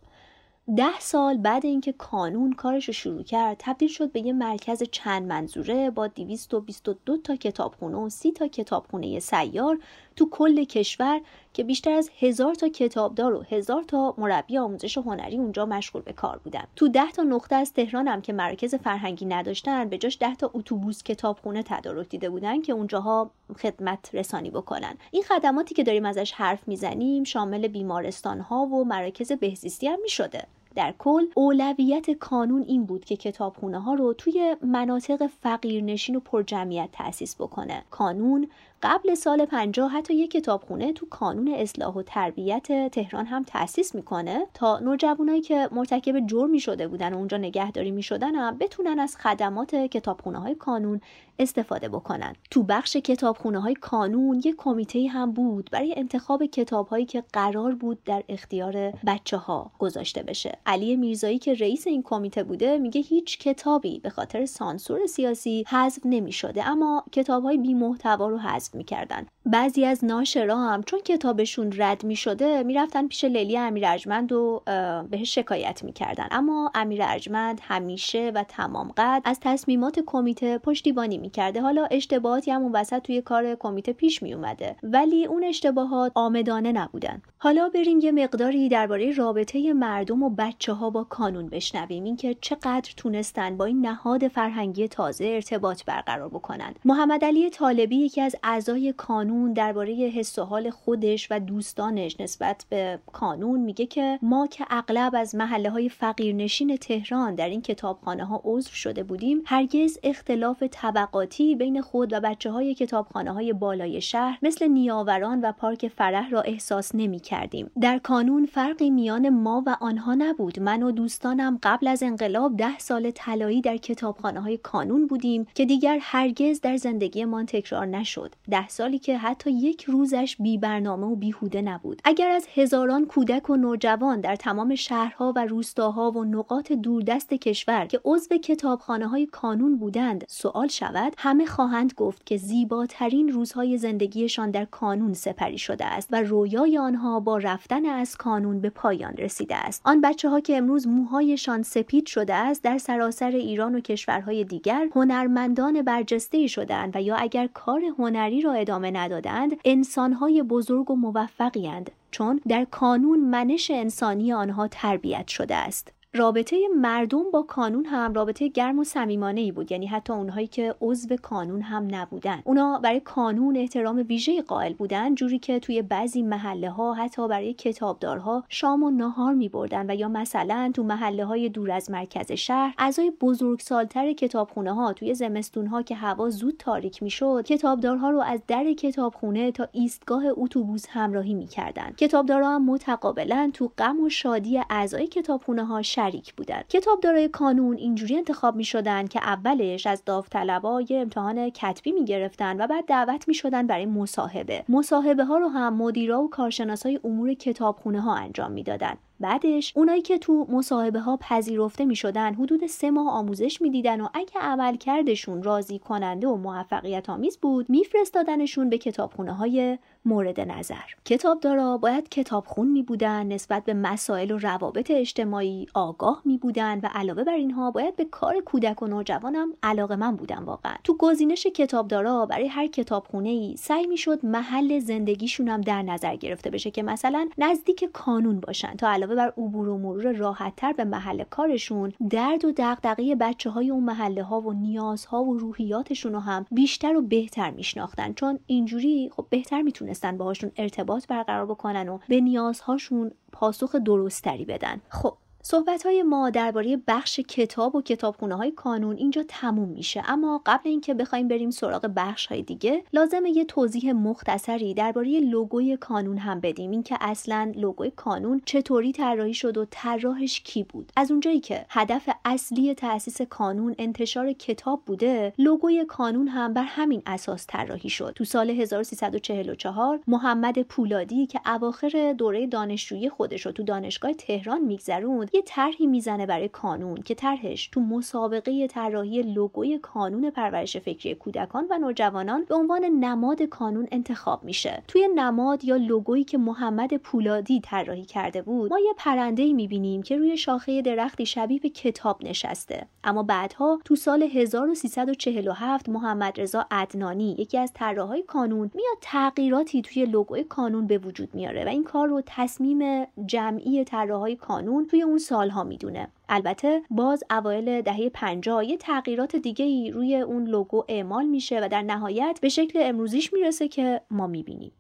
[0.78, 5.28] ده سال بعد اینکه کانون کارش رو شروع کرد تبدیل شد به یه مرکز چند
[5.28, 9.80] منظوره با 222 تا کتابخونه و 30 تا کتابخونه سیار
[10.16, 11.22] تو کل کشور
[11.54, 16.14] که بیشتر از هزار تا کتابدار و هزار تا مربی آموزش هنری اونجا مشغول به
[16.14, 16.64] کار بودن.
[16.76, 20.52] تو ده تا نقطه از تهران هم که مرکز فرهنگی نداشتن به جاش ده تا
[20.54, 24.98] اتوبوس کتابخونه تدارک دیده بودن که اونجاها خدمت رسانی بکنن.
[25.12, 30.48] این خدماتی که داریم ازش حرف می‌زنیم شامل بیمارستان ها و مراکز بهزیستی هم می‌شده.
[30.76, 36.90] در کل اولویت کانون این بود که کتابخونه ها رو توی مناطق فقیرنشین و پرجمعیت
[36.92, 37.84] تأسیس بکنه.
[37.90, 38.48] کانون
[38.86, 44.46] قبل سال 50 حتی یک کتابخونه تو کانون اصلاح و تربیت تهران هم تأسیس می‌کنه
[44.54, 49.76] تا نوجوانایی که مرتکب جرمی شده بودن و اونجا نگهداری می‌شدن هم بتونن از خدمات
[49.76, 51.02] کتابخونه های کانون
[51.40, 52.36] استفاده بکنن.
[52.52, 57.76] تو بخش کتابخونه های کانون یک کمیته هم بود برای انتخاب کتاب هایی که قرار
[57.76, 60.58] بود در اختیار بچه ها گذاشته بشه.
[60.66, 66.00] علی میرزایی که رئیس این کمیته بوده میگه هیچ کتابی به خاطر سانسور سیاسی حذف
[66.06, 69.26] نمی شده اما کتاب های بی محتوا رو حذف می‌کردن.
[69.46, 74.62] بعضی از ناشرا هم چون کتابشون رد می شده می‌رفتن پیش لیلی امیر ارجمند و
[75.10, 76.28] بهش شکایت می‌کردن.
[76.32, 81.62] اما امیر ارجمند همیشه و تمام قد از تصمیمات کمیته پشتیبانی می‌کرده.
[81.62, 86.72] حالا اشتباهاتی هم اون وسط توی کار کمیته پیش می اومده ولی اون اشتباهات آمدانه
[86.72, 87.22] نبودن.
[87.38, 92.04] حالا بریم یه مقداری درباره رابطه مردم و بچه ها با کانون بشنویم.
[92.04, 98.22] اینکه چقدر تونستن با این نهاد فرهنگی تازه ارتباط برقرار بکنند محمد علی طالبی یکی
[98.22, 104.20] از اعضای کانون درباره حس و حال خودش و دوستانش نسبت به کانون میگه که
[104.22, 109.42] ما که اغلب از محله های فقیرنشین تهران در این کتابخانه ها عضو شده بودیم
[109.46, 115.52] هرگز اختلاف طبقاتی بین خود و بچه های کتابخانه های بالای شهر مثل نیاوران و
[115.52, 117.72] پارک فرح را احساس نمی کردیم.
[117.82, 122.80] در کانون فرقی میان ما و آنها نبود من و دوستانم قبل از انقلاب ده
[122.80, 128.68] سال طلایی در کتابخانه های کانون بودیم که دیگر هرگز در زندگیمان تکرار نشد ده
[128.68, 132.02] سالی که حتی یک روزش بی برنامه و بیهوده نبود.
[132.04, 137.86] اگر از هزاران کودک و نوجوان در تمام شهرها و روستاها و نقاط دوردست کشور
[137.86, 144.52] که عضو کتابخانه های کانون بودند سوال شود همه خواهند گفت که زیباترین روزهای زندگیشان
[144.52, 149.56] در کانون سپری شده است و رویای آنها با رفتن از کانون به پایان رسیده
[149.56, 149.82] است.
[149.86, 154.88] آن بچه ها که امروز موهایشان سپید شده است در سراسر ایران و کشورهای دیگر
[154.96, 161.72] هنرمندان برجسته شدند و یا اگر کار هنری را ادامه ندادند انسانهای بزرگ و موفقی
[162.12, 165.92] چون در کانون منش انسانی آنها تربیت شده است.
[166.16, 169.72] رابطه مردم با کانون هم رابطه گرم و صمیمانه ای بود.
[169.72, 172.42] یعنی حتی اونهایی که عضو کانون هم نبودن.
[172.44, 177.54] اونا برای کانون احترام ویژه قائل بودن جوری که توی بعضی محله ها حتی برای
[177.54, 182.32] کتابدارها شام و نهار می بردن و یا مثلا تو محله های دور از مرکز
[182.32, 188.20] شهر اعضای بزرگسالتر کتابخونه ها توی زمستون ها که هوا زود تاریک می‌شد کتابدارها رو
[188.20, 194.62] از در کتابخونه تا ایستگاه اتوبوس همراهی می‌کردند کتابدارها هم متقابلا تو غم و شادی
[194.70, 196.68] اعضای کتابخونه ها شریک بودند.
[196.70, 202.86] کتابدارای کانون اینجوری انتخاب می‌شدند که اولش از داوطلبا یه امتحان کتبی می‌گرفتن و بعد
[202.86, 204.64] دعوت می‌شدن برای مصاحبه.
[204.70, 208.98] مصاحبه ها رو هم مدیرا و کارشناسای امور کتابخونه ها انجام می‌دادند.
[209.20, 214.08] بعدش اونایی که تو مصاحبه ها پذیرفته می شدن حدود سه ماه آموزش می‌دیدن و
[214.14, 220.76] اگه عملکردشون راضی کننده و موفقیت آمیز بود میفرستادنشون به کتابخونه های مورد نظر.
[221.06, 226.90] کتابدارا باید کتابخون می بودن نسبت به مسائل و روابط اجتماعی آگاه می بودن و
[226.94, 230.76] علاوه بر اینها باید به کار کودک و نوجوانم علاقه من بودن واقعا.
[230.84, 236.16] تو گزینش کتابدارا برای هر کتابخونه ای سعی می شد محل زندگیشون هم در نظر
[236.16, 240.84] گرفته بشه که مثلا نزدیک کانون باشن تا علاوه بر عبور و مرور راحتتر به
[240.84, 246.20] محل کارشون درد و دغدغه بچه های اون محله ها و نیازها و روحیاتشون رو
[246.20, 248.14] هم بیشتر و بهتر میشناختن.
[248.14, 254.82] چون اینجوری خب بهتر می‌تونستن باهاشون ارتباط برقرار بکنن و به نیازهاشون پاسخ درستری بدن.
[254.90, 260.04] خب صحبت های ما درباره بخش کتاب و کتابخونه های کانون اینجا تموم میشه.
[260.08, 265.78] اما قبل اینکه بخوایم بریم سراغ بخش های دیگه لازمه یه توضیح مختصری درباره لوگوی
[265.78, 266.72] کانون هم بدیم.
[266.72, 270.92] اینکه اصلا لوگوی کانون چطوری طراحی شد و طراحش کی بود.
[270.96, 277.02] از اونجایی که هدف اصلی تأسیس کانون انتشار کتاب بوده لوگوی کانون هم بر همین
[277.06, 278.14] اساس طراحی شد.
[278.16, 285.35] تو سال 1344 محمد پولادی که اواخر دوره دانشجویی خودش رو تو دانشگاه تهران میگذروند
[285.36, 291.68] یه طرحی می‌زنه برای کانون که طرحش تو مسابقه طراحی لوگوی کانون پرورش فکری کودکان
[291.70, 294.84] و نوجوانان به عنوان نماد کانون انتخاب میشه.
[294.88, 300.04] توی نماد یا لوگویی که محمد پولادی طراحی کرده بود ما یه پرنده ای می‌بینیم
[300.04, 302.88] که روی شاخه درختی شبیه به کتاب نشسته.
[303.04, 310.06] اما بعدها تو سال 1347 محمد رضا عدنانی یکی از طراحهای کانون میاد تغییراتی توی
[310.06, 315.18] لوگوی کانون به وجود میاره و این کار رو تصمیم جمعی طراحهای کانون توی اون
[315.26, 316.08] سالها می‌دونه.
[316.30, 321.68] البته باز اوایل دهه 50 یه تغییرات دیگه ای روی اون لوگو اعمال میشه و
[321.72, 324.72] در نهایت به شکل امروزیش می‌رسه که ما می‌بینیم.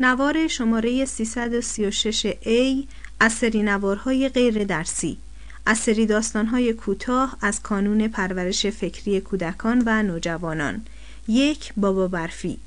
[0.00, 2.86] نوار شماره 336A
[3.20, 5.18] از سری نوارهای غیر درسی
[5.66, 10.82] از سری داستانهای کوتاه از کانون پرورش فکری کودکان و نوجوانان.
[11.28, 12.58] یک بابا برفی.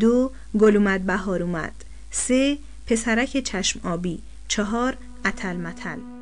[0.00, 1.72] دو گل اومد بهار اومد.
[2.10, 4.22] سه پسرک چشم آبی.
[4.48, 6.19] چهار اتل متل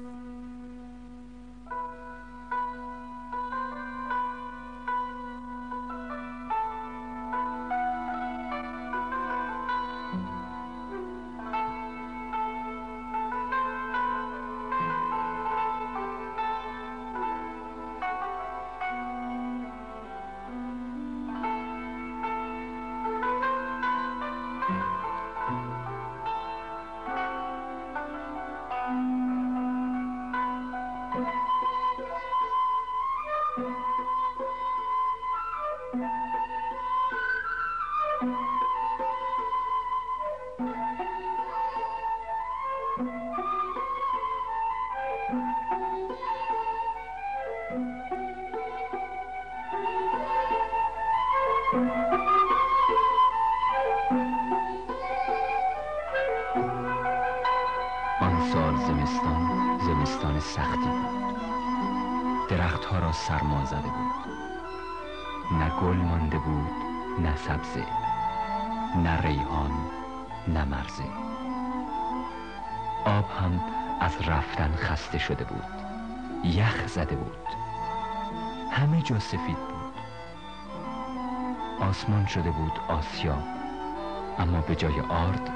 [84.78, 85.50] جای آرد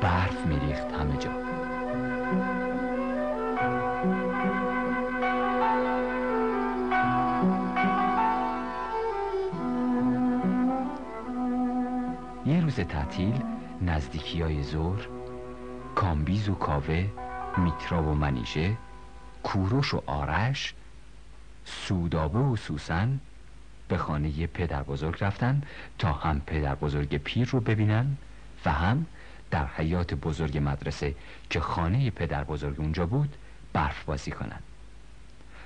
[0.00, 1.46] برف میریخت همه جا.
[12.66, 13.42] روز تعطیل
[13.82, 15.08] نزدیکی های زور
[15.94, 17.06] کامبیز و کاوه
[17.56, 18.76] میترا و منیژه
[19.42, 20.74] کوروش و آرش
[21.64, 23.20] سودابه و سوسن
[23.88, 25.62] به خانه پدر بزرگ رفتن
[25.98, 28.16] تا هم پدر بزرگ پیر رو ببینن.
[28.66, 29.06] و هم
[29.50, 31.14] در حیات بزرگ مدرسه
[31.50, 33.36] که خانه پدر بزرگ اونجا بود
[33.72, 34.62] برف بازی کنند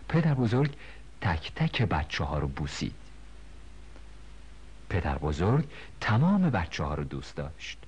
[0.08, 0.76] پدر بزرگ
[1.20, 2.94] تک تک بچه ها رو بوسید.
[4.88, 5.64] پدر بزرگ
[6.00, 7.78] تمام بچه ها رو دوست داشت.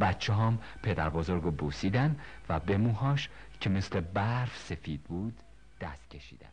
[0.00, 2.16] بچه هم پدر بزرگ رو بوسیدن
[2.48, 3.28] و به موهاش
[3.60, 5.34] که مثل برف سفید بود
[5.80, 6.48] دست کشیدن.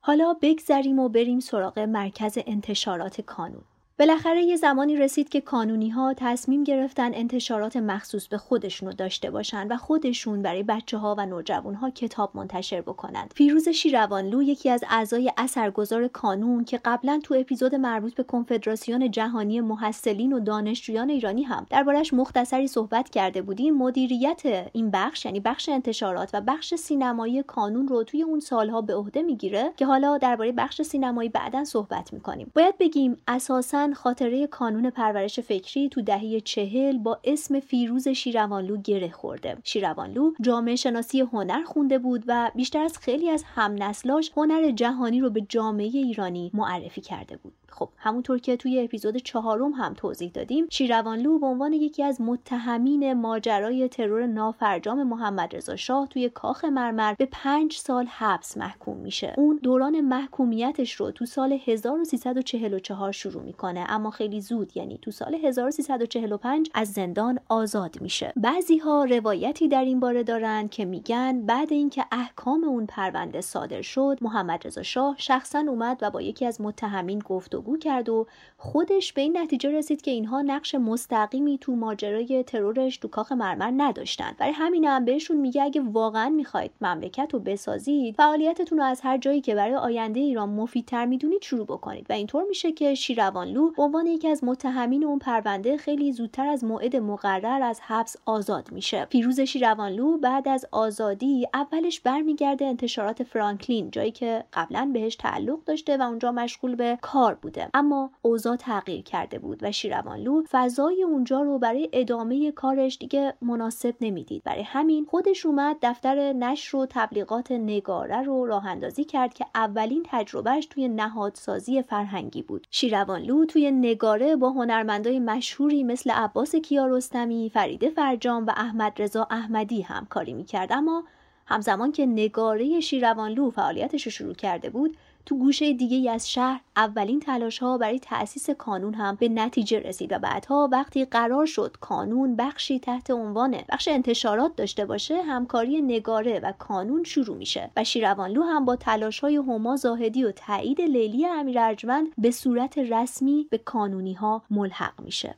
[0.00, 3.64] حالا بگذریم و بریم سراغ مرکز انتشارات کانون.
[3.98, 9.68] بالاخره یه زمانی رسید که کانونی ها تصمیم گرفتن انتشارات مخصوص به خودشونو داشته باشن
[9.68, 13.32] و خودشون برای بچه ها و نوجوان ها کتاب منتشر بکنند.
[13.36, 19.60] فیروز شیروانلو یکی از اعضای اثرگذار کانون که قبلا تو اپیزود مربوط به کنفدراسیون جهانی
[19.60, 25.68] محصلین و دانشجویان ایرانی هم دربارش مختصری صحبت کرده بودیم مدیریت این بخش یعنی بخش
[25.68, 30.52] انتشارات و بخش سینمایی کانون رو توی اون سالها به عهده می‌گیره که حالا درباره
[30.52, 32.52] بخش سینمایی بعدا صحبت می‌کنیم.
[32.54, 39.10] باید بگیم اساسا خاطره کانون پرورش فکری تو دهه چهل با اسم فیروز شیروانلو گره
[39.10, 39.56] خورده.
[39.64, 45.20] شیروانلو جامعه شناسی هنر خونده بود و بیشتر از خیلی از هم نسلاش هنر جهانی
[45.20, 47.63] رو به جامعه ایرانی معرفی کرده بود.
[47.74, 53.12] خب همونطور که توی اپیزود چهارم هم توضیح دادیم شیروانلو به عنوان یکی از متهمین
[53.12, 59.34] ماجرای ترور نافرجام محمد رضا شاه توی کاخ مرمر به پنج سال حبس محکوم میشه.
[59.36, 65.34] اون دوران محکومیتش رو تو سال 1344 شروع می‌کنه اما خیلی زود یعنی تو سال
[65.34, 68.32] 1345 از زندان آزاد میشه.
[68.36, 73.82] بعضی ها روایتی در این باره دارن که میگن بعد اینکه احکام اون پرونده صادر
[73.82, 78.26] شد محمد رضا شاه شخصا اومد و با یکی از متهمین گفت گفتگو کرد و
[78.64, 83.72] خودش به این نتیجه رسید که اینها نقش مستقیمی تو ماجرای ترورش تو کاخ مرمر
[83.76, 84.34] نداشتن.
[84.38, 89.18] برای همین هم بهشون میگه اگه واقعا می‌خواید مملکت رو بسازید فعالیتتون رو از هر
[89.18, 92.06] جایی که برای آینده ایران مفیدتر می‌دونید شروع بکنید.
[92.10, 96.64] و اینطور میشه که شیروانلو به عنوان یکی از متهمین اون پرونده خیلی زودتر از
[96.64, 99.04] موعد مقرر از حبس آزاد میشه.
[99.04, 105.96] پیروز شیروانلو بعد از آزادی اولش برمیگرده انتشارات فرانکلین جایی که قبلا بهش تعلق داشته
[105.96, 111.42] و اونجا مشغول به کار بود اما اوضاع تغییر کرده بود و شیروانلو فضای اونجا
[111.42, 114.42] رو برای ادامه کارش دیگه مناسب نمی‌دید.
[114.44, 120.02] برای همین خودش اومد دفتر نشر و تبلیغات نگاره رو راه اندازی کرد که اولین
[120.10, 122.66] تجربهش توی نهادسازی فرهنگی بود.
[122.70, 129.82] شیروانلو توی نگاره با هنرمندای مشهوری مثل عباس کیارستمی فریده فرجام و احمد رضا احمدی
[129.82, 130.72] همکاری می‌کرد.
[130.72, 131.04] اما
[131.46, 136.60] همزمان که نگاره شیروانلو فعالیتش رو شروع کرده بود تو گوشه دیگه ای از شهر
[136.76, 141.76] اولین تلاش ها برای تأسیس کانون هم به نتیجه رسید و بعدها وقتی قرار شد
[141.80, 147.84] کانون بخشی تحت عنوان بخش انتشارات داشته باشه همکاری نگاره و کانون شروع میشه و
[147.84, 153.46] شیروانلو هم با تلاش های هما زاهدی و تایید لیلی امیر ارجمند به صورت رسمی
[153.50, 155.34] به کانونی ها ملحق میشه.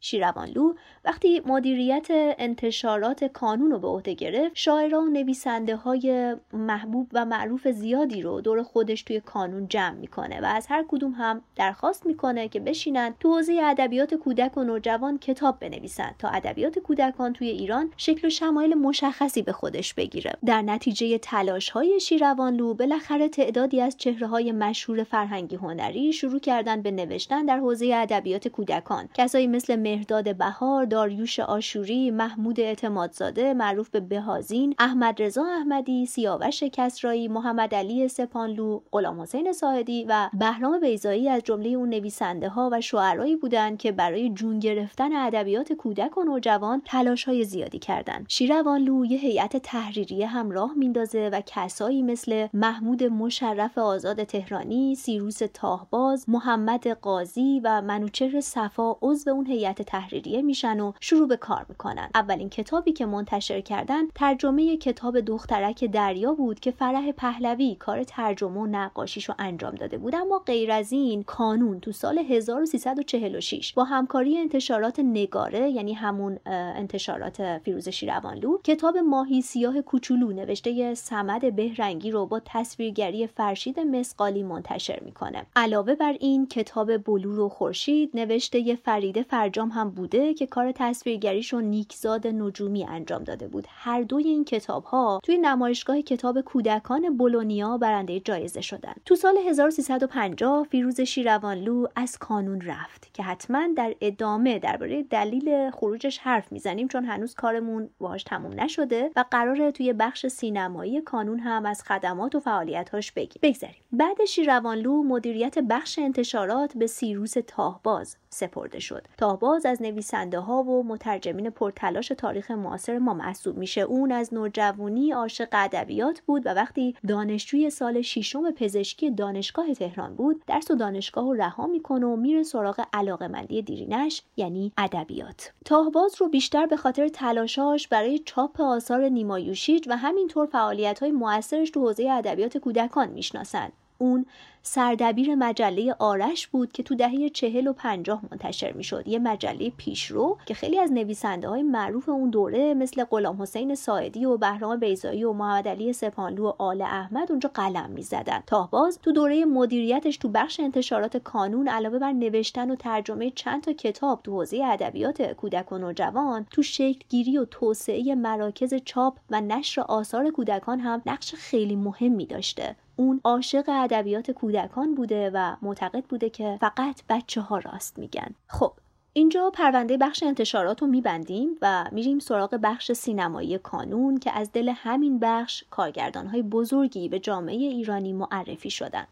[0.00, 7.24] شیروانلو وقتی مدیریت انتشارات کانون رو به عهده گرفت شاعران و نویسنده های محبوب و
[7.24, 12.06] معروف زیادی رو دور خودش توی کانون جمع می‌کنه و از هر کدوم هم درخواست
[12.06, 17.48] می‌کنه که بشینن تو حوزه ادبیات کودک و نوجوان کتاب بنویسن تا ادبیات کودکان توی
[17.48, 20.32] ایران شکل و شمایل مشخصی به خودش بگیره.
[20.46, 26.82] در نتیجه تلاش های شیروانلو بالاخره تعدادی از چهره های مشهور فرهنگی هنری شروع کردن
[26.82, 29.08] به نوشتن در حوزه ادبیات کودکان.
[29.14, 36.62] کسایی مثل مهرداد بهار داریوش آشوری محمود اعتمادزاده معروف به بهازین احمد رضا احمدی سیاوش
[36.62, 42.68] کسرایی محمد علی سپانلو غلام حسین ساهدی و بهرام بیزایی از جمله اون نویسنده ها
[42.72, 48.26] و شعرایی بودند که برای جون گرفتن ادبیات کودک و نوجوان تلاش های زیادی کردند.
[48.28, 55.38] شیروانلو یه هیئت تحریریه هم راه میندازه و کسایی مثل محمود مشرف آزاد تهرانی سیروس
[55.54, 61.66] تاهباز محمد قاضی و منوچهر صفا عضو اون هیئت تحریریه میشن و شروع به کار
[61.68, 62.10] می‌کنن.
[62.14, 68.60] اولین کتابی که منتشر کردن ترجمه کتاب دخترک دریا بود که فرح پهلوی کار ترجمه
[68.60, 70.14] و نقاشیش رو انجام داده بود.
[70.14, 77.58] اما غیر از این کانون تو سال 1346 با همکاری انتشارات نگاره یعنی همون انتشارات
[77.58, 85.00] فیروز شیروانلو کتاب ماهی سیاه کوچولو نوشته سمد بهرنگی رو با تصویرگری فرشید مسقالی منتشر
[85.04, 85.46] می‌کنه.
[85.56, 91.52] علاوه بر این کتاب بلور و خورشید نوشته فرید فرجام هم بوده که کار تصویرگریش
[91.52, 93.66] رو نیکزاد نجومی انجام داده بود.
[93.68, 99.36] هر دوی این کتاب ها توی نمایشگاه کتاب کودکان بولونیا برنده جایزه شدن تو سال
[99.36, 106.88] 1350 فیروز شیروانلو از کانون رفت که حتما در ادامه درباره دلیل خروجش حرف می‌زنیم
[106.88, 112.34] چون هنوز کارمون باهاش تموم نشده و قراره توی بخش سینمایی کانون هم از خدمات
[112.34, 113.40] و فعالیتاش بگیم.
[113.42, 113.82] بگذاریم.
[113.92, 119.06] بعد شیروانلو مدیریت بخش انتشارات به سیروس تاهباز سپرده شد.
[119.18, 123.80] تاهباز از نویسنده ها و مترجمین پرتلاش تاریخ معاصر ما محسوب میشه.
[123.80, 130.42] اون از نوجوانی عاشق ادبیات بود و وقتی دانشجوی سال ششم پزشکی دانشگاه تهران بود
[130.46, 135.52] درس و دانشگاه رو رها می‌کنه و میره سراغ علاقمندی دیرینش یعنی ادبیات.
[135.64, 141.70] تاهباز رو بیشتر به خاطر تلاشاش برای چاپ آثار نیمایوشیج و همینطور فعالیت های موثرش
[141.70, 144.26] تو حوزه ادبیات کودکان می‌شناسند اون
[144.70, 149.08] سردبیر مجله آرش بود که تو دهه چهل و پنجاه منتشر می شد.
[149.08, 154.24] یه مجله پیشرو که خیلی از نویسنده های معروف اون دوره مثل غلام حسین ساعدی
[154.24, 158.42] و بهرام بیزایی و محمد علی سپانلو و آل احمد اونجا قلم می زدن.
[158.46, 163.72] تاهباز تو دوره مدیریتش تو بخش انتشارات کانون علاوه بر نوشتن و ترجمه چند تا
[163.72, 169.40] کتاب تو حوزه ادبیات کودک و نوجوان تو شکل گیری و توسعه مراکز چاپ و
[169.40, 172.76] نشر آثار کودکان هم نقش خیلی مهمی داشته.
[172.98, 178.34] اون عاشق ادبیات کودکان بوده و معتقد بوده که فقط بچه ها راست میگن.
[178.46, 178.72] خب
[179.12, 184.72] اینجا پرونده بخش انتشارات رو میبندیم و میریم سراغ بخش سینمایی کانون که از دل
[184.76, 189.06] همین بخش کارگردان های بزرگی به جامعه ایرانی معرفی شدن.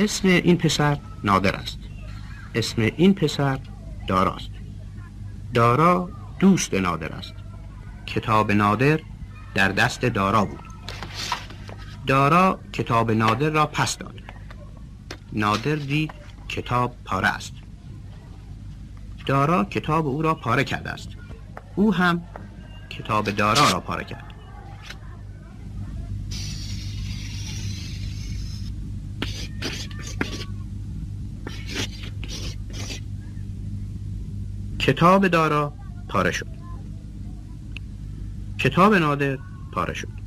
[0.00, 1.78] اسم این پسر نادر است.
[2.54, 3.58] اسم این پسر
[4.08, 4.50] داراست
[5.54, 7.34] دارا دوست نادر است.
[8.06, 9.00] کتاب نادر
[9.54, 10.71] در دست دارا بود.
[12.06, 14.20] دارا کتاب نادر را پس داد.
[15.32, 16.12] نادر دید
[16.48, 17.52] کتاب پاره است.
[19.26, 21.08] دارا کتاب او را پاره کرده است.
[21.74, 22.22] او هم
[22.90, 24.24] کتاب دارا را پاره کرد.
[34.78, 35.72] کتاب دارا
[36.08, 36.46] پاره شد.
[38.58, 39.38] کتاب نادر
[39.72, 40.21] پاره شد.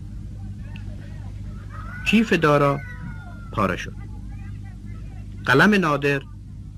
[2.05, 2.79] کیف دارا
[3.51, 3.95] پاره شد.
[5.45, 6.21] قلم نادر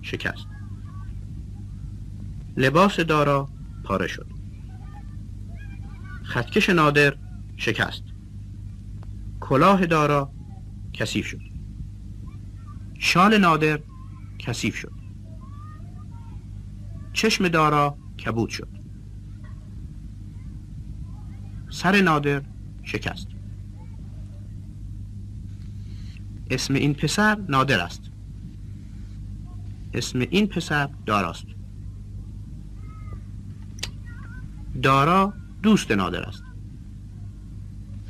[0.01, 0.47] شکست.
[2.57, 3.49] لباس دارا
[3.84, 4.28] پاره شد.
[6.23, 7.17] خطکش نادر
[7.57, 8.03] شکست.
[9.39, 10.32] کلاه دارا
[10.93, 11.41] کثیف شد.
[12.99, 13.80] شال نادر
[14.39, 14.93] کثیف شد.
[17.13, 18.69] چشم دارا کبود شد.
[21.69, 22.41] سر نادر
[22.84, 23.36] شکست.
[26.50, 28.02] اسم این پسر نادر است.
[29.93, 31.45] اسم این پسر داراست.
[34.84, 35.34] دارا
[35.64, 36.43] دوست نادر است.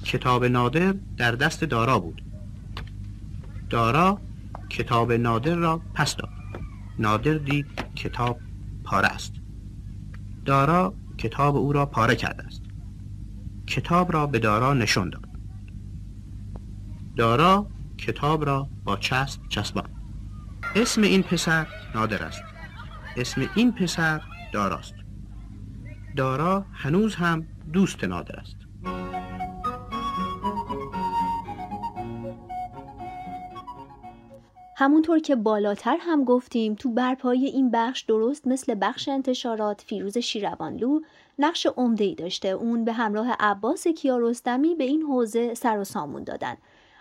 [0.03, 2.21] کتاب نادر در دست دارا بود.
[3.69, 4.21] دارا
[4.69, 6.29] کتاب نادر را پس داد.
[6.99, 7.65] نادر دید
[7.95, 8.39] کتاب
[8.83, 9.33] پاره است.
[10.45, 12.61] دارا کتاب او را پاره کرده است.
[13.67, 15.27] کتاب را به دارا نشان داد.
[17.15, 17.67] دارا
[17.97, 19.89] کتاب را با چسب چسبان.
[20.75, 22.41] اسم این پسر نادر است.
[23.17, 24.21] اسم این پسر
[24.53, 24.93] داراست.
[26.15, 28.55] دارا هنوز هم دوست نادر است.
[34.79, 40.99] همونطور که بالاتر هم گفتیم تو برپای این بخش درست مثل بخش انتشارات فیروز شیروانلو
[41.39, 42.47] نقش عمده ای داشته.
[42.47, 46.57] اون به همراه عباس کیارستمی به این حوزه سر و سامون دادن.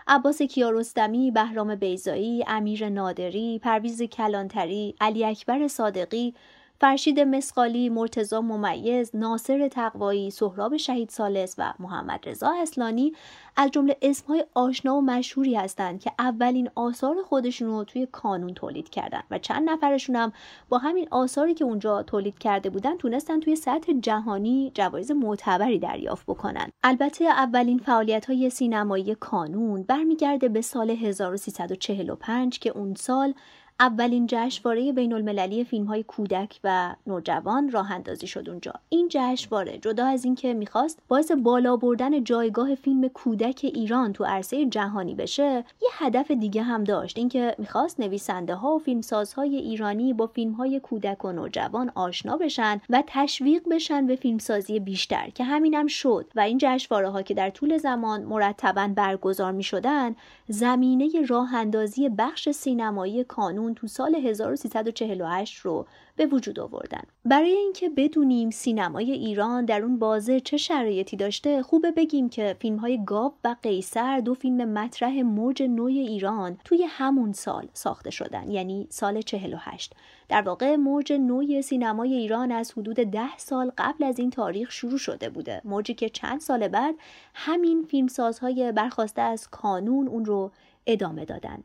[0.09, 6.33] عباس کیارستمی، بهرام بیزایی، امیر نادری، پرویز کلانتری، علی اکبر صادقی،
[6.79, 13.13] فرشید مسقالی، مرتزا ممیز، ناصر تقوایی، سهراب شهید سالس و محمد رضا اصلانی
[13.55, 18.89] از جمله اسمهای آشنا و مشهوری هستند که اولین آثار خودشون رو توی کانون تولید
[18.89, 20.31] کردن و چند نفرشون هم
[20.69, 26.25] با همین آثاری که اونجا تولید کرده بودن تونستن توی سطح جهانی جوایز معتبری دریافت
[26.25, 26.69] بکنن.
[26.83, 33.33] البته اولین فعالیت های سینمایی کانون برمیگرده به سال 1345 که اون سال
[33.79, 38.73] اولین جشنواره بین المللی فیلم های کودک و نوجوان راه اندازی شد اونجا.
[38.89, 44.65] این جشنواره جدا از اینکه می‌خواست باعث بالا بردن جایگاه فیلم کودک ایران تو عرصه
[44.65, 47.17] جهانی بشه یه هدف دیگه هم داشت.
[47.17, 52.81] اینکه می‌خواست نویسنده ها و فیلمسازهای ایرانی با فیلم های کودک و نوجوان آشنا بشن
[52.89, 56.25] و تشویق بشن به فیلمسازی بیشتر که همینم هم شد.
[56.35, 60.15] و این جشنواره ها که در طول زمان مرتبا برگزار می شدن
[60.47, 67.01] زمینه راه اندازی بخش سینمایی کانون تو سال 1348 رو به وجود آوردن.
[67.25, 72.77] برای اینکه بدونیم سینمای ایران در اون بازه چه شرایطی داشته خوبه بگیم که فیلم
[72.77, 78.51] های گاب و قیصر دو فیلم مطرح موج نوی ایران توی همون سال ساخته شدن
[78.51, 79.93] یعنی سال 48
[80.29, 84.97] در واقع موج نوی سینمای ایران از حدود ده سال قبل از این تاریخ شروع
[84.97, 85.61] شده بوده.
[85.65, 86.95] موجی که چند سال بعد
[87.33, 90.51] همین فیلمسازهای برخواسته از کانون اون رو
[90.87, 91.63] ادامه دادن.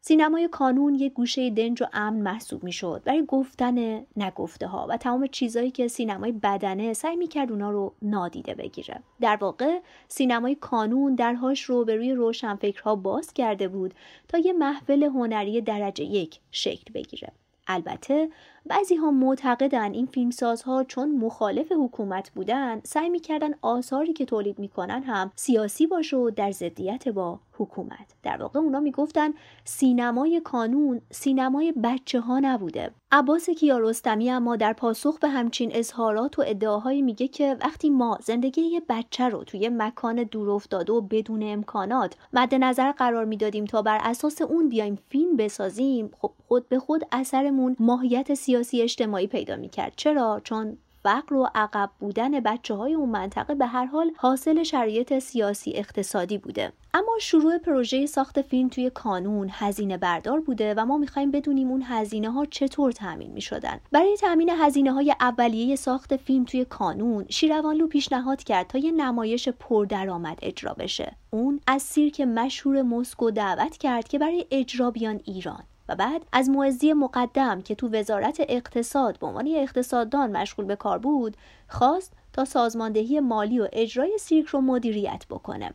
[0.00, 5.26] سینمای کانون یک گوشه دنج و امن محسوب می‌شد برای گفتن نگفته ها و تمام
[5.26, 9.02] چیزهایی که سینمای بدنه سعی می‌کرد اونا رو نادیده بگیره.
[9.20, 13.94] در واقع سینمای کانون درهاش رو به روی روشنفکرها باز کرده بود
[14.28, 17.32] تا یه محفل هنری درجه یک شکل بگیره.
[17.68, 18.28] البته
[18.68, 25.02] بعضی ها معتقدن این فیلمسازها چون مخالف حکومت بودن سعی می‌کردن آثاری که تولید می‌کنن
[25.02, 28.14] هم سیاسی باشه و در ضدیت با حکومت.
[28.22, 29.30] در واقع اونا می‌گفتن
[29.64, 32.90] سینمای کانون سینمای بچه ها نبوده.
[33.12, 38.60] عباس کیارستمی اما در پاسخ به همچین اظهارات و ادعاهایی میگه که وقتی ما زندگی
[38.60, 43.98] یه بچه رو توی مکان دورافتاده و بدون امکانات مد نظر قرار می‌دادیم تا بر
[44.02, 49.92] اساس اون بیایم فیلم بسازیم خب خود به خود اثرمون ماهیت سیاسی اجتماعی پیدا می‌کرد.
[49.96, 55.18] چرا؟ چون فقر و عقب بودن بچه های اون منطقه به هر حال حاصل شرایط
[55.18, 56.72] سیاسی اقتصادی بوده.
[56.94, 61.82] اما شروع پروژه ساخت فیلم توی کانون هزینه بردار بوده و ما می‌خوایم بدونیم اون
[61.86, 63.80] هزینه ها چطور تامین می‌شدن.
[63.92, 69.48] برای تامین هزینه های اولیه ساخت فیلم توی کانون شیروانلو پیشنهاد کرد تا یه نمایش
[69.48, 71.16] پردرآمد اجرا بشه.
[71.30, 75.62] اون از سیرک مشهور مسکو دعوت کرد که برای اجرا بیان ایران.
[75.88, 80.98] و بعد از معزی مقدم که تو وزارت اقتصاد به عنوان اقتصاددان مشغول به کار
[80.98, 81.36] بود
[81.68, 85.72] خواست تا سازماندهی مالی و اجرای سیرک رو مدیریت بکنه.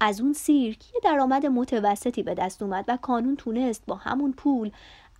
[0.00, 4.70] از اون سیرک یه درآمد متوسطی به دست اومد و کانون تونست با همون پول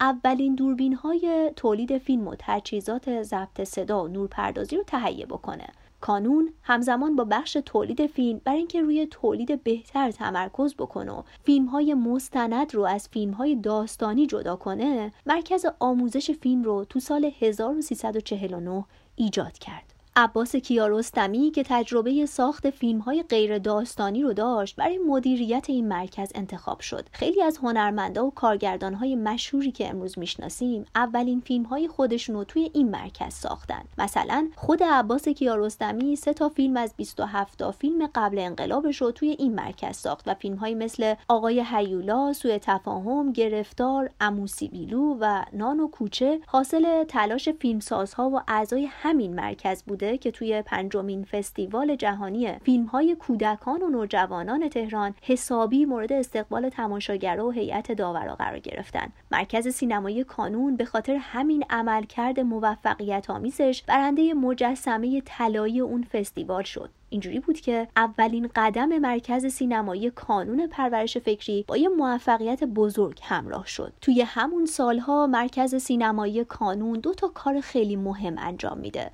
[0.00, 5.66] اولین دوربین های تولید فیلم و تجهیزات ضبط صدا و نورپردازی رو تهیه بکنه.
[6.02, 11.66] کانون همزمان با بخش تولید فیلم برای اینکه روی تولید بهتر تمرکز بکنه و فیلم
[11.66, 17.30] های مستند رو از فیلم های داستانی جدا کنه مرکز آموزش فیلم رو تو سال
[17.40, 18.84] 1349
[19.16, 19.92] ایجاد کرد.
[20.16, 26.32] عباس کیارستمی که تجربه ساخت فیلم های غیر داستانی رو داشت برای مدیریت این مرکز
[26.34, 27.08] انتخاب شد.
[27.12, 32.44] خیلی از هنرمندا و کارگردان های مشهوری که امروز می‌شناسیم اولین فیلم های خودشون رو
[32.44, 33.82] توی این مرکز ساختن.
[33.98, 39.28] مثلا خود عباس کیارستمی سه تا فیلم از 27 تا فیلم قبل انقلابش رو توی
[39.28, 45.44] این مرکز ساخت و فیلم های مثل آقای هیولا سوء تفاهم گرفتار اموسی بیلو و
[45.52, 51.96] نان و کوچه حاصل تلاش فیلمسازها و اعضای همین مرکز بود که توی پنجمین فستیوال
[51.96, 58.58] جهانی فیلم های کودکان و نوجوانان تهران حسابی مورد استقبال تماشاگرها و هیئت داورا قرار
[58.58, 59.12] گرفتن.
[59.30, 66.90] مرکز سینمایی کانون به خاطر همین عملکرد موفقیت آمیزش برنده مجسمه طلایی اون فستیوال شد.
[67.12, 73.66] اینجوری بود که اولین قدم مرکز سینمایی کانون پرورش فکری با یه موفقیت بزرگ همراه
[73.66, 73.92] شد.
[74.00, 79.10] توی همون سالها مرکز سینمایی کانون دو تا کار خیلی مهم انجام میده.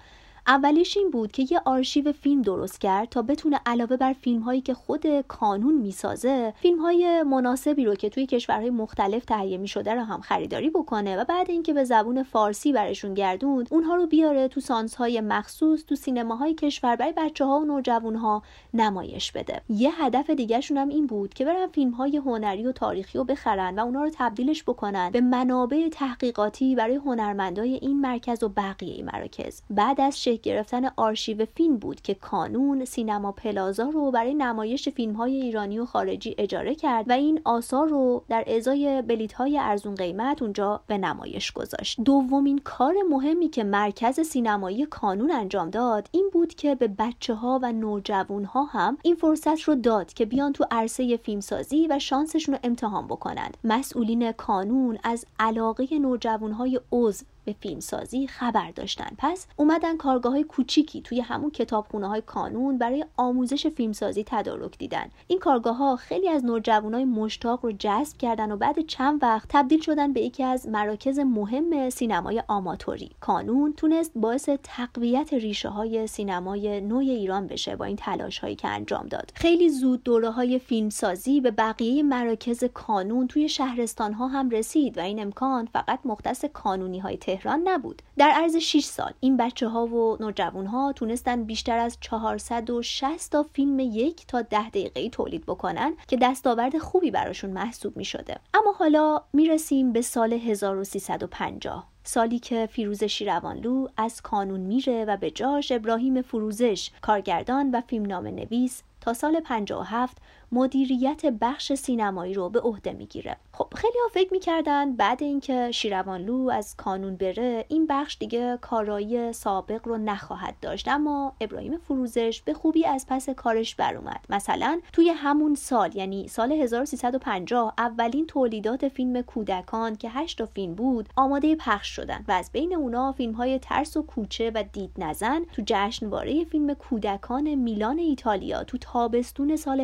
[0.49, 4.61] اولیش این بود که یه آرشیو فیلم درست کرد تا بتونه علاوه بر فیلم هایی
[4.61, 9.95] که خود کانون می‌سازه فیلم های مناسبی رو که توی کشورهای مختلف تهیه می شده
[9.95, 14.49] رو هم خریداری بکنه و بعد اینکه به زبون فارسی برشون گردوند اونها رو بیاره
[14.49, 18.43] تو سانس های مخصوص تو سینماهای کشور برای بچه ها و نوجوان ها
[18.75, 19.61] نمایش بده.
[19.69, 23.79] یه هدف دیگهشون هم این بود که برن فیلم های هنری و تاریخی رو بخرن
[23.79, 29.63] و اونها رو تبدیلش بکنن به منابع تحقیقاتی برای هنرمندای این مرکز و بقیه مراکز.
[29.71, 35.43] بعد از گرفتن آرشیو فیلم بود که کانون سینما پلازا رو برای نمایش فیلم های
[35.43, 40.43] ایرانی و خارجی اجاره کرد و این آثار رو در ازای بلیت های ارزون قیمت
[40.43, 42.01] اونجا به نمایش گذاشت.
[42.01, 47.61] دومین کار مهمی که مرکز سینمایی کانون انجام داد این بود که به بچه ها
[47.63, 52.55] و نوجوان ها هم این فرصت رو داد که بیان تو عرصه فیلمسازی و شانسشون
[52.55, 53.57] رو امتحان بکنند.
[53.65, 59.11] مسئولین کانون از علاقه نوجوان های عضو به فیلمسازی خبر داشتن.
[59.19, 65.11] پس اومدن کارگاه های کوچیکی توی همون کتابخونه های کانون برای آموزش فیلمسازی تدارک دیدن.
[65.27, 66.45] این کارگاه ها خیلی از
[66.93, 71.19] های مشتاق رو جذب کردن و بعد چند وقت تبدیل شدن به یکی از مراکز
[71.19, 73.11] مهم سینمای آماتوری.
[73.21, 78.69] کانون تونست باعث تقویت ریشه های سینمای نو ایران بشه با این تلاش هایی که
[78.69, 79.33] انجام داد.
[79.35, 85.01] خیلی زود دوره های فیلمسازی به بقیه مراکز کانون توی شهرستان ها هم رسید و
[85.01, 87.17] این امکان فقط مختص کانونی های
[87.47, 88.03] نبود.
[88.17, 93.43] در عرض 6 سال این بچه ها و نوجوان ها تونستن بیشتر از 460 تا
[93.43, 98.73] فیلم یک تا ده دقیقه تولید بکنن که دستاورد خوبی براشون محسوب می شده اما
[98.73, 105.73] حالا می‌رسیم به سال 1350 سالی که فیروز شیروانلو از کانون میره و به جاش
[105.73, 110.17] ابراهیم فروزش کارگردان و فیلمنامه نویس تا سال 57
[110.53, 113.37] مدیریت بخش سینمایی رو به عهده می‌گیره.
[113.53, 119.33] خب خیلی ها فکر می‌کردن بعد اینکه شیروانلو از کانون بره این بخش دیگه کارایی
[119.33, 120.89] سابق رو نخواهد داشت.
[120.89, 124.25] اما ابراهیم فروزش به خوبی از پس کارش بر اومد.
[124.31, 130.75] مثلا توی همون سال یعنی سال 1350 اولین تولیدات فیلم کودکان که 8 تا فیلم
[130.75, 134.91] بود آماده پخش شدن و از بین اونا فیلم های ترس و کوچه و دید
[134.99, 139.81] نزن تو جشنواره فیلم کودکان میلان ایتالیا تو تابستون سال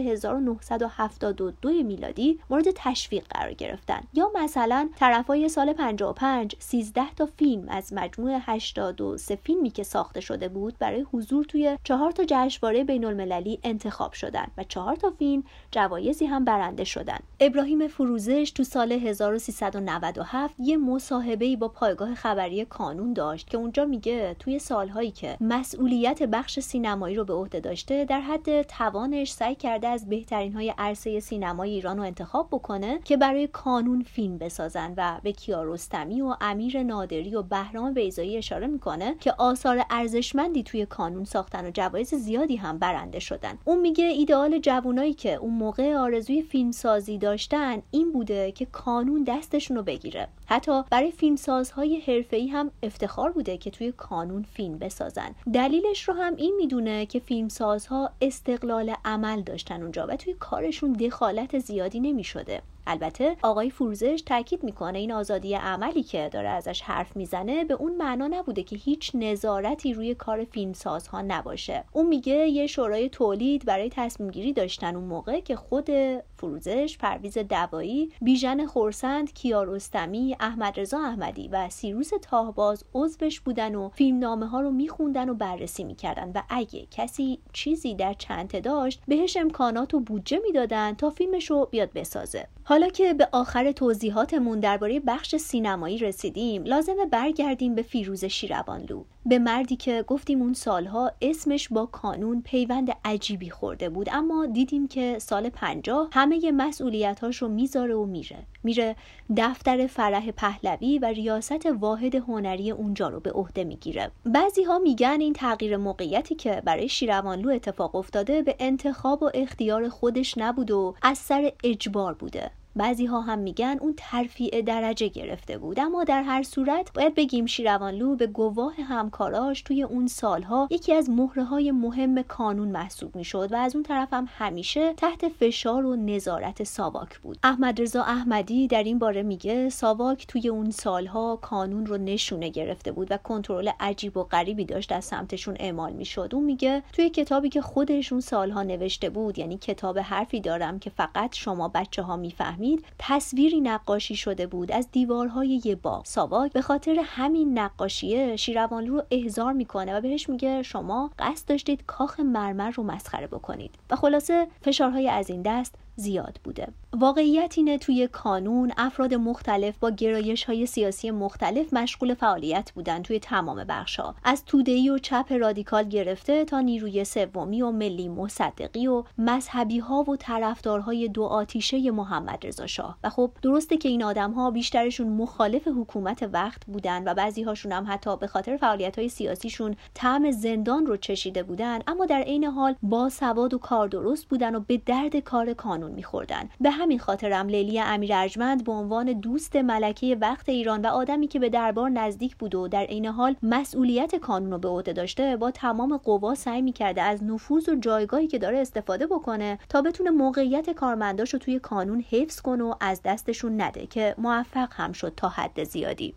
[0.60, 4.00] 1972 میلادی مورد تشویق قرار گرفتن.
[4.14, 10.48] یا مثلا طرفای سال 55 13 تا فیلم از مجموع 83 فیلمی که ساخته شده
[10.48, 15.44] بود برای حضور توی چهار تا جشنواره بین المللی انتخاب شدن و چهار تا فیلم
[15.74, 17.18] جوایزی هم برنده شدن.
[17.40, 24.36] ابراهیم فروزش تو سال 1397 یه مصاحبه با پایگاه خبری کانون داشت که اونجا میگه
[24.38, 29.88] توی سالهایی که مسئولیت بخش سینمایی رو به عهده داشته در حد توانش سعی کرده
[29.88, 35.20] از بهترین های عرصه سینمای ایران رو انتخاب بکنه که برای کانون فیلم بسازن و
[35.22, 41.24] به کیارستمی و امیر نادری و بهرام بیزایی اشاره می‌کنه که آثار ارزشمندی توی کانون
[41.24, 43.58] ساختن و جوایز زیادی هم برنده شدن.
[43.64, 49.24] اون میگه ایدئال جوانایی که اون موقع آرزوی فیلم سازی داشتن این بوده که کانون
[49.24, 50.28] دستشون رو بگیره.
[50.46, 55.34] حتی برای فیلمسازهای حرفه‌ای هم افتخار بوده که توی کانون فیلم بسازن.
[55.52, 61.58] دلیلش رو هم این می‌دونه که فیلمسازها استقلال عمل داشتن اونجا و توی کارشون دخالت
[61.58, 62.62] زیادی نمی‌شده.
[62.86, 67.96] البته آقای فروزش تاکید می‌کنه این آزادی عملی که داره ازش حرف می‌زنه به اون
[67.96, 71.84] معنا نبوده که هیچ نظارتی روی کار فیلمسازها نباشه.
[71.92, 75.90] اون میگه یه شورای تولید برای تصمیم گیری داشتن اون موقع که خود
[76.36, 83.88] فروزش پرویز دوایی بیژن خورسند کیارستمی احمد رضا احمدی و سیروس تاهباز عضوش بودن و
[83.88, 89.36] فیلمنامه ها رو میخوندن و بررسی می‌کردن و اگه کسی چیزی در چنته داشت بهش
[89.36, 92.48] امکانات و بودجه می‌دادن تا فیلمش رو بیاد بسازه.
[92.74, 99.04] حالا که به آخر توضیحاتمون درباره بخش سینمایی رسیدیم لازمه برگردیم به فیروز شیروانلو.
[99.26, 104.88] به مردی که گفتیم اون سالها اسمش با کانون پیوند عجیبی خورده بود اما دیدیم
[104.88, 108.38] که سال پنجاه همه مسئولیتاش رو می‌ذاره و میره.
[108.62, 108.96] میره
[109.36, 114.10] دفتر فرح پهلوی و ریاست واحد هنری اونجا رو به عهده می‌گیره.
[114.24, 119.88] بعضی ها میگن این تغییر موقعیتی که برای شیروانلو اتفاق افتاده به انتخاب و اختیار
[119.88, 122.50] خودش نبود و از سر اجبار بوده.
[122.76, 125.80] بعضی ها هم میگن اون ترفیع درجه گرفته بود.
[125.80, 131.10] اما در هر صورت باید بگیم شیروانلو به گواه همکاراش توی اون سالها یکی از
[131.10, 135.96] مهره های مهم کانون محسوب می‌شد و از اون طرف هم همیشه تحت فشار و
[135.96, 137.38] نظارت ساواک بود.
[137.42, 142.92] احمد رضا احمدی در این باره میگه ساواک توی اون سالها کانون رو نشونه گرفته
[142.92, 146.30] بود و کنترل عجیب و غریبی داشت از سمتشون اعمال می‌شد.
[146.32, 151.34] اون میگه توی کتابی که خودشون سالها نوشته بود یعنی کتاب حرفی دارم که فقط
[151.34, 152.63] شما بچه ها می‌فهمید
[152.98, 156.06] تصویری نقاشی شده بود از دیوارهای یه باغ.
[156.06, 161.84] ساواک به خاطر همین نقاشیه شیروانلو رو احضار می‌کنه و بهش میگه شما قصد داشتید
[161.86, 163.74] کاخ مرمر رو مسخره بکنید.
[163.90, 166.68] و خلاصه فشارهای از این دست زیاد بوده.
[166.92, 173.18] واقعیت اینه توی کانون افراد مختلف با گرایش های سیاسی مختلف مشغول فعالیت بودن توی
[173.18, 178.86] تمام بخش ها از تودهی و چپ رادیکال گرفته تا نیروی سومی و ملی مصدقی
[178.86, 182.98] و مذهبی ها و طرفدارهای دو آتیشه محمد رضا شاه.
[183.04, 187.72] و خب درسته که این آدم ها بیشترشون مخالف حکومت وقت بودن و بعضی هاشون
[187.72, 192.44] هم حتی به خاطر فعالیت های سیاسیشون طعم زندان رو چشیده بودن اما در عین
[192.44, 196.48] حال با سواد و کار درست بودن و به درد کار کانون میخوردن.
[196.60, 201.38] به همین خاطرم لیلی امیر ارجمند به عنوان دوست ملکه وقت ایران و آدمی که
[201.38, 205.50] به دربار نزدیک بود و در عین حال مسئولیت کانون رو به عهده داشته با
[205.50, 210.70] تمام قوا سعی می‌کرده از نفوذ و جایگاهی که داره استفاده بکنه تا بتونه موقعیت
[210.70, 215.28] کارمنداش رو توی کانون حفظ کنه و از دستشون نده که موفق هم شد تا
[215.28, 216.14] حد زیادی.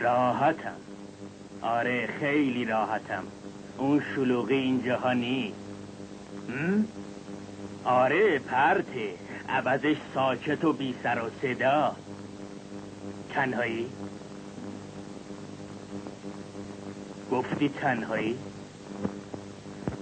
[0.00, 0.74] راحتم.
[1.62, 3.22] آره خیلی راحتم.
[3.78, 5.56] اون شلوغی اینجاها نیست.
[7.84, 9.14] آره پرته
[9.48, 11.96] عوضش ساکت و بی سر و صدا.
[13.34, 13.86] تنهایی؟
[17.30, 18.38] گفتی تنهایی؟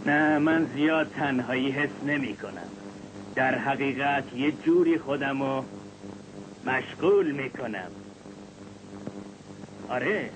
[0.06, 2.68] نه من زیاد تنهایی حس نمی کنم.
[3.34, 5.62] در حقیقت یه جوری خودمو
[6.66, 7.90] مشغول می کنم.
[9.88, 10.30] آره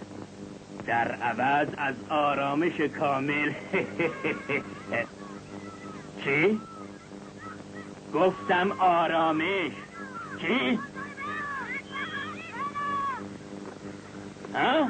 [0.87, 3.53] در عوض از آرامش کامل.
[6.25, 6.61] چی؟
[8.15, 9.73] گفتم آرامش
[10.41, 10.79] چی؟
[14.55, 14.89] ها؟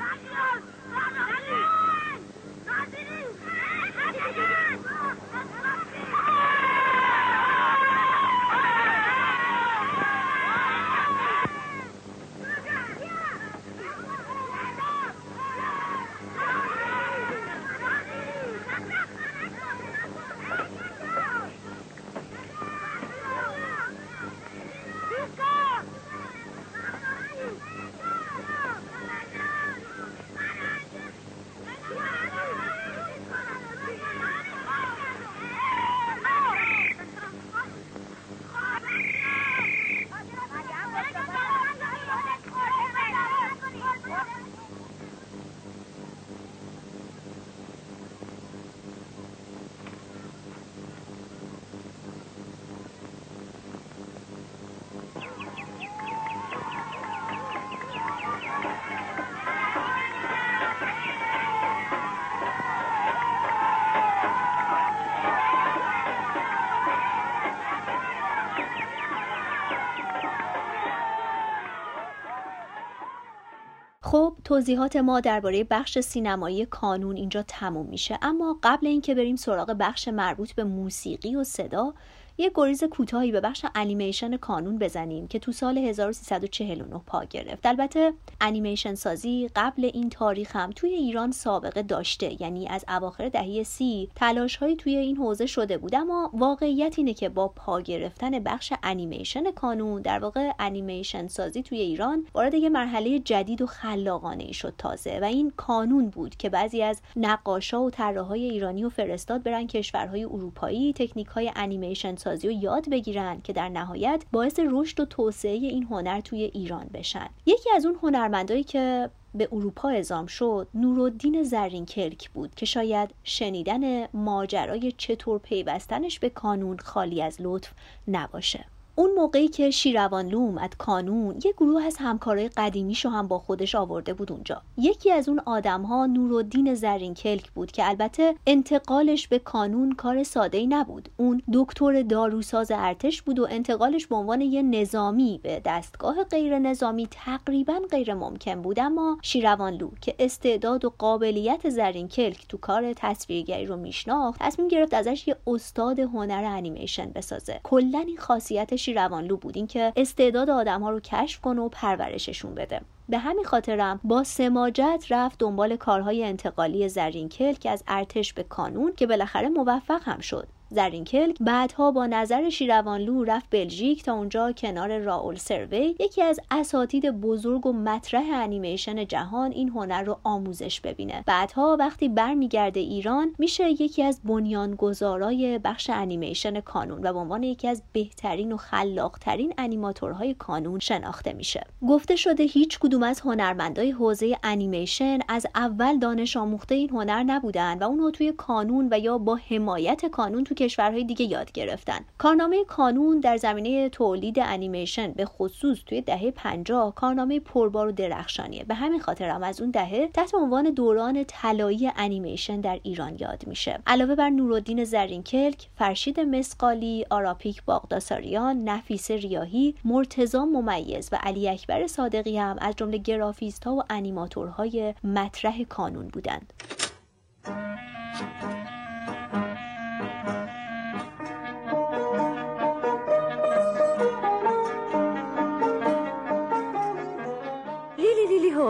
[74.14, 78.18] خب توضیحات ما درباره بخش سینمایی کانون اینجا تموم میشه.
[78.22, 81.94] اما قبل اینکه بریم سراغ بخش مربوط به موسیقی و صدا
[82.38, 87.66] یه گریز کوتاهی به بخش انیمیشن کانون بزنیم که تو سال 1349 پا گرفت.
[87.66, 93.62] البته انیمیشن سازی قبل این تاریخ هم توی ایران سابقه داشته یعنی از اواخر دهه
[93.62, 95.94] سی تلاش هایی توی این حوزه شده بود.
[95.94, 101.78] اما واقعیت اینه که با پا گرفتن بخش انیمیشن کانون در واقع انیمیشن سازی توی
[101.78, 106.48] ایران وارد یه مرحله جدید و خلاقانه ای شد تازه و این کانون بود که
[106.48, 112.48] بعضی از نقاشا و طراحهای ایرانی و فرستاد برن کشورهای اروپایی تکنیک های انیمیشن سازی
[112.48, 117.28] رو یاد بگیرن که در نهایت باعث رشد و توسعه این هنر توی ایران بشن.
[117.46, 123.10] یکی از اون هنرمندایی که به اروپا اعزام شد نورالدین زرین کلک بود که شاید
[123.24, 127.72] شنیدن ماجرای چطور پیوستنش به کانون خالی از لطف
[128.08, 128.64] نباشه.
[128.96, 134.14] اون موقعی که شیروان اومد کانون یه گروه از همکارای قدیمیشو هم با خودش آورده
[134.14, 134.62] بود اونجا.
[134.76, 140.22] یکی از اون آدم ها نورالدین زرین کلک بود که البته انتقالش به کانون کار
[140.22, 141.08] ساده ای نبود.
[141.16, 147.08] اون دکتر داروساز ارتش بود و انتقالش به عنوان یه نظامی به دستگاه غیر نظامی
[147.10, 148.78] تقریبا غیر ممکن بود.
[148.80, 154.94] اما شیروانلو که استعداد و قابلیت زرین کلک تو کار تصویرگری رو میشناخت تصمیم گرفت
[154.94, 157.60] ازش یه استاد هنر انیمیشن بسازه.
[157.62, 159.56] کلا این خاصیت روانلو بود.
[159.56, 162.80] اینکه استعداد آدم ها رو کشف کنه و پرورششون بده.
[163.08, 168.92] به همین خاطرم با سماجت رفت دنبال کارهای انتقالی زرین که از ارتش به کانون
[168.96, 170.48] که بالاخره موفق هم شد.
[170.74, 177.10] کلک بعدها با نظر شیروانلو رفت بلژیک تا اونجا کنار راول سروی یکی از اساتید
[177.10, 181.24] بزرگ و مطرح انیمیشن جهان این هنر رو آموزش ببینه.
[181.26, 187.68] بعدها وقتی برمیگرده ایران میشه یکی از بنیانگذارای بخش انیمیشن کانون و به عنوان یکی
[187.68, 191.66] از بهترین و خلاقترین انیماتورهای کانون شناخته میشه.
[191.88, 197.78] گفته شده هیچ کدوم از هنرمندای حوزه انیمیشن از اول دانش آموخته این هنر نبودن
[197.78, 202.00] و اونو توی کانون و یا با حمایت کانون تو کشورهای دیگه یاد گرفتن.
[202.18, 208.64] کارنامه کانون در زمینه تولید انیمیشن به خصوص توی دهه 50 کارنامه پربار و درخشانیه.
[208.64, 213.46] به همین خاطر هم از اون دهه تحت عنوان دوران طلایی انیمیشن در ایران یاد
[213.46, 213.78] میشه.
[213.86, 221.86] علاوه بر نورالدین زرین‌کلک فرشید مسقالی آراپیک باغداساریان نفیسه ریاحی مرتضی ممیز و علی اکبر
[221.86, 226.52] صادقی هم از جمله گرافیست ها و انیماتورهای مطرح کانون بودند.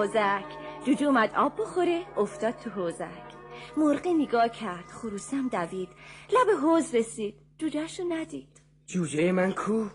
[0.05, 0.45] حوزک.
[0.87, 3.25] جوجو اومد آب بخوره افتاد تو حوزک.
[3.77, 5.89] مرغ نگاه کرد خروسم دوید.
[6.33, 7.35] لب حوز رسید.
[7.59, 8.61] جوجهشو ندید.
[8.87, 9.89] جوجه من کو؟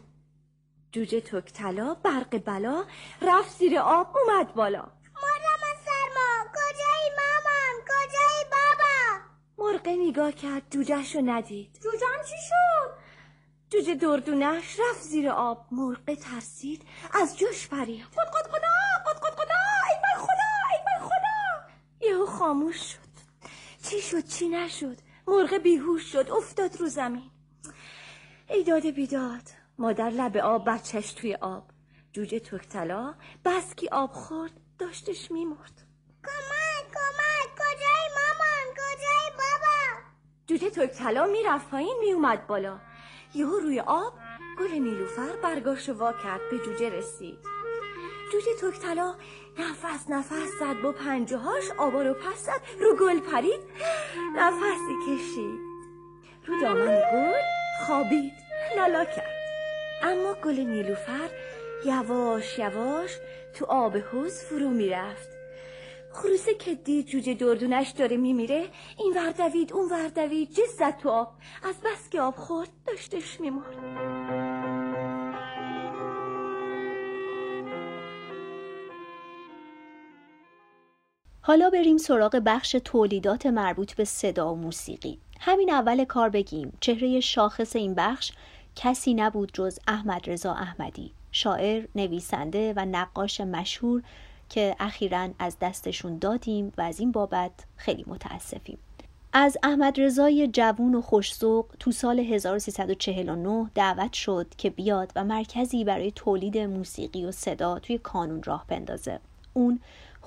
[0.91, 2.83] جوجه تک طلا برق بلا
[3.21, 4.81] رفت زیر آب اومد بالا.
[5.23, 6.51] مردم از سرما.
[6.55, 9.19] کجایی مامان؟ کجایی بابا؟
[9.57, 11.79] مرغ نگاه کرد جوجهشو ندید.
[11.83, 12.89] جوجم چی شد؟
[13.69, 15.65] جوجه دردونش رفت زیر آب.
[15.71, 18.69] مرغ ترسید از جوش پرید قد قد قدا
[19.05, 21.39] قد قد قدا ای من خدا ای من خدا
[22.01, 23.09] یهو خاموش شد.
[23.83, 27.31] چی شد چی نشد؟ مرغ بیهوش شد افتاد رو زمین.
[28.49, 29.41] ای داد بیداد
[29.77, 31.63] مادر لب آب بچهش توی آب.
[32.11, 33.13] جوجه تکتلا
[33.45, 35.87] بس کی آب خورد داشتش میمرد.
[36.23, 40.01] کمک کمک کجایی مامان؟ کجایی بابا؟
[40.47, 42.79] جوجه تکتلا می‌رفت پایین میومد بالا.
[43.35, 44.13] یهو روی آب
[44.59, 47.39] گل نیلوفر برگاشو وا کرد به جوجه رسید.
[48.31, 49.15] جوجه تکتلا
[49.59, 52.61] نفس نفس زد با پنجهاش آبا رو پس زد.
[52.81, 53.59] رو گل پرید.
[54.35, 55.59] نفسی کشید.
[56.45, 57.41] رو دامن گل
[57.85, 58.33] خوابید.
[58.77, 59.39] لالا کرد.
[60.03, 61.29] اما گل نیلوفر
[61.85, 63.17] یواش یواش
[63.55, 65.29] تو آب حوز فرو می‌رفت.
[66.13, 71.31] خروسه که دید جوجه دردونش داره میمیره این وردوید اون وردوید جز زد تو آب.
[71.63, 74.38] از بس که آب خورد داشتش میمرد.
[81.49, 85.17] حالا بریم سراغ بخش تولیدات مربوط به صدا و موسیقی.
[85.39, 86.73] همین اول کار بگیم.
[86.79, 88.31] چهره شاخص این بخش
[88.75, 94.03] کسی نبود جز احمد رضا احمدی شاعر، نویسنده و نقاش مشهور
[94.49, 98.77] که اخیرا از دستشون دادیم و از این بابت خیلی متاسفیم.
[99.33, 105.83] از احمد رضای جوون و خوشزوق تو سال 1349 دعوت شد که بیاد و مرکزی
[105.83, 109.19] برای تولید موسیقی و صدا توی کانون راه بندازه.
[109.53, 109.79] اون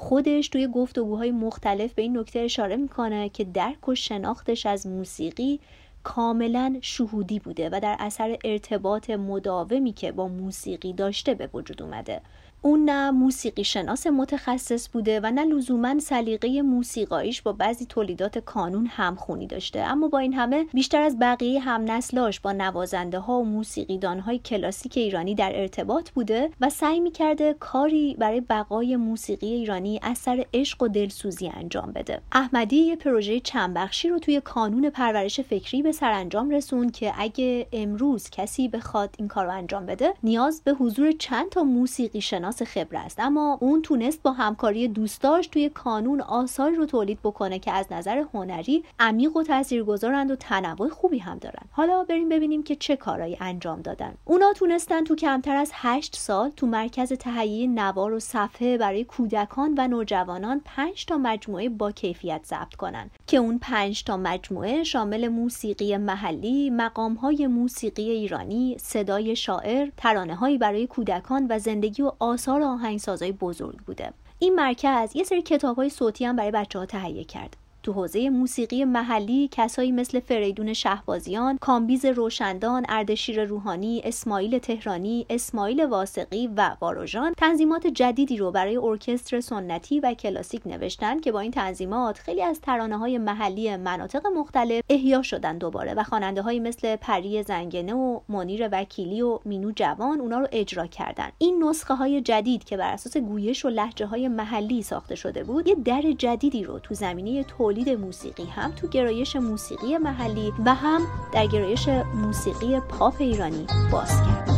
[0.03, 5.61] خودش توی گفتگوهای مختلف به این نکته اشاره می‌کنه که درک و شناختش از موسیقی
[6.03, 12.21] کاملا شهودی بوده و در اثر ارتباط مداومی که با موسیقی داشته به وجود اومده.
[12.65, 18.87] اون نه موسیقی شناس متخصص بوده و نه لزوما سلیقه موسیقاییش با بعضی تولیدات کانون
[18.87, 19.81] همخونی داشته.
[19.81, 24.39] اما با این همه بیشتر از بقیه هم نسلاش با نوازنده ها و موسیقیدان های
[24.39, 30.83] کلاسیک ایرانی در ارتباط بوده و سعی می‌کرده کاری برای بقای موسیقی ایرانی اثر عشق
[30.83, 32.21] و دلسوزی انجام بده.
[32.33, 37.67] احمدی یه پروژه چند بخشی رو توی کانون پرورش فکری به سرانجام رسون که اگه
[37.73, 42.52] امروز کسی بخواد این کار رو انجام بده نیاز به حضور چند تا موسیقی شناس
[42.63, 43.21] خبره است.
[43.21, 48.25] اما اون تونست با همکاری دوستاش توی کانون آثاری رو تولید بکنه که از نظر
[48.35, 51.63] هنری عمیق و تاثیرگذارند و تنوع خوبی هم دارن.
[51.71, 54.15] حالا بریم ببینیم که چه کارایی انجام دادن.
[54.25, 59.75] اونا تونستن تو کمتر از 8 سال تو مرکز تهیه نوار و صفحه برای کودکان
[59.79, 65.29] و نوجوانان 5 تا مجموعه با کیفیت ضبط کنن که اون 5 تا مجموعه شامل
[65.29, 72.63] موسیقی محلی، مقام های موسیقی ایرانی، صدای شاعر، ترانه برای کودکان و زندگی و آثار
[72.63, 74.13] آهنگسازای بزرگ بوده.
[74.39, 77.57] این مرکز یه سری کتاب های صوتی هم برای بچه ها تهیه کرد.
[77.83, 85.85] تو حوزه موسیقی محلی کسایی مثل فریدون شهبازیان، کامبیز روشن‌روان، اردشیر روحانی، اسماعیل تهرانی، اسماعیل
[85.85, 91.51] واثقی و واروژان تنظیمات جدیدی رو برای ارکستر سنتی و کلاسیک نوشتن که با این
[91.51, 97.43] تنظیمات خیلی از ترانه های محلی مناطق مختلف احیا شدن دوباره و خواننده مثل پری
[97.43, 101.29] زنگنه و منیر وکیلی و مینو جوان اونا رو اجرا کردن.
[101.39, 105.69] این نسخه های جدید که بر اساس گویش و لهجه های محلی ساخته شده بود
[105.69, 111.01] یه در جدیدی رو تو زمینه موسیقی هم تو گرایش موسیقی محلی و هم
[111.33, 114.51] در گرایش موسیقی پاپ ایرانی باز کرد.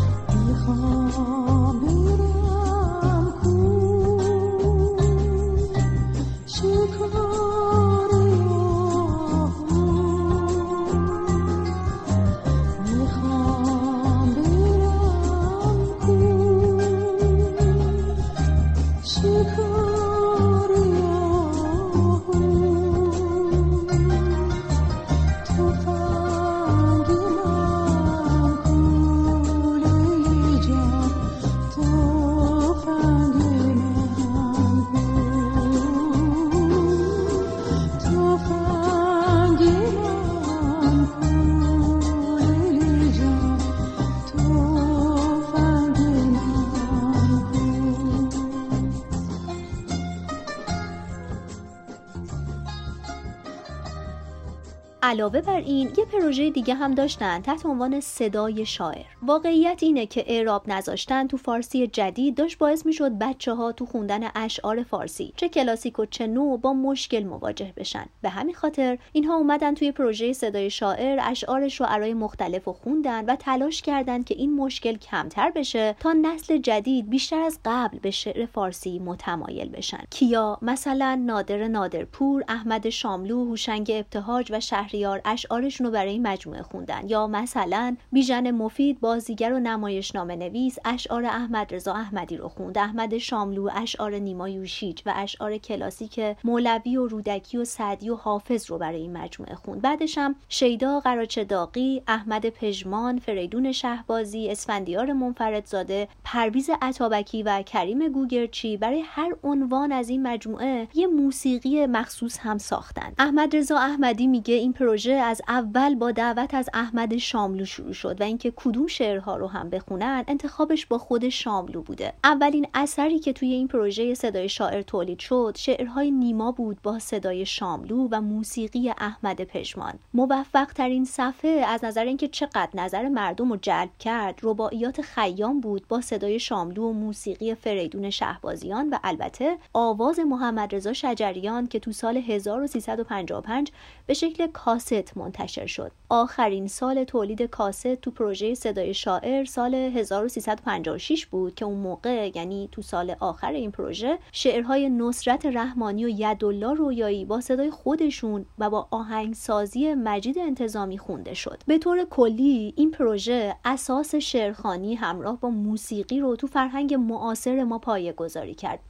[55.14, 59.04] علاوه بر این یه پروژه دیگه هم داشتن تحت عنوان صدای شاعر.
[59.22, 64.20] واقعیت اینه که اعراب نذاشتن تو فارسی جدید داشت باعث می‌شد بچه ها تو خوندن
[64.34, 68.06] اشعار فارسی چه کلاسیک و چه نو با مشکل مواجه بشن.
[68.22, 73.36] به همین خاطر اینها اومدن توی پروژه صدای شاعر اشعار شعرهای مختلف و خوندن و
[73.36, 78.46] تلاش کردن که این مشکل کمتر بشه تا نسل جدید بیشتر از قبل به شعر
[78.46, 80.04] فارسی متمایل بشن.
[80.10, 84.60] کیا؟ مثلا نادر نادرپور احمد شاملو هوشنگ ابتهاج و
[85.04, 87.08] شهریار اشعارشون رو برای این مجموعه خوندن.
[87.08, 92.78] یا مثلا بیژن مفید بازیگر و نمایشنامه نویس اشعار احمد رضا احمدی رو خوند.
[92.78, 98.70] احمد شاملو اشعار نیما یوشیج و اشعار کلاسیک مولوی و رودکی و سعدی و حافظ
[98.70, 99.82] رو برای این مجموعه خوند.
[99.82, 108.08] بعدش هم شیدا قراچه داقی احمد پژمان فریدون شهبازی اسفندیار منفردزاده پرویز عطابکی و کریم
[108.08, 113.12] گوگرچی برای هر عنوان از این مجموعه یه موسیقی مخصوص هم ساختن.
[113.18, 118.20] احمد رضا احمدی میگه این پروژه از اول با دعوت از احمد شاملو شروع شد
[118.20, 122.12] و اینکه کدوم شعرها رو هم بخونن انتخابش با خود شاملو بوده.
[122.24, 127.46] اولین اثری که توی این پروژه صدای شاعر تولید شد شعرهای نیما بود با صدای
[127.46, 133.56] شاملو و موسیقی احمد پژمان موفق ترین صفحه از نظر اینکه چقدر نظر مردم رو
[133.56, 140.18] جلب کرد رباعیات خیام بود با صدای شاملو و موسیقی فریدون شهبازیان و البته آواز
[140.18, 143.70] محمد رضا شجریان که تو سال 1355
[144.06, 145.92] به شکل کاست منتشر شد.
[146.08, 152.68] آخرین سال تولید کاست تو پروژه صدای شاعر سال 1356 بود که اون موقع یعنی
[152.72, 158.70] تو سال آخر این پروژه شعرهای نصرت رحمانی و یدالله رویایی با صدای خودشون و
[158.70, 161.62] با آهنگسازی مجید انتظامی خونده شد.
[161.66, 167.78] به طور کلی این پروژه اساس شعرخانی همراه با موسیقی رو تو فرهنگ معاصر ما
[167.78, 168.80] پایه گذاری کرد.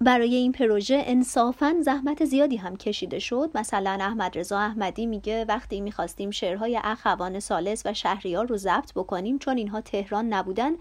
[0.00, 3.50] برای این پروژه انصافا زحمت زیادی هم کشیده شد.
[3.54, 9.38] مثلا احمد رضا احمدی میگه وقتی می‌خواستیم شعرهای اخوان سالس و شهریار رو ضبط بکنیم
[9.38, 10.72] چون اینها تهران نبودن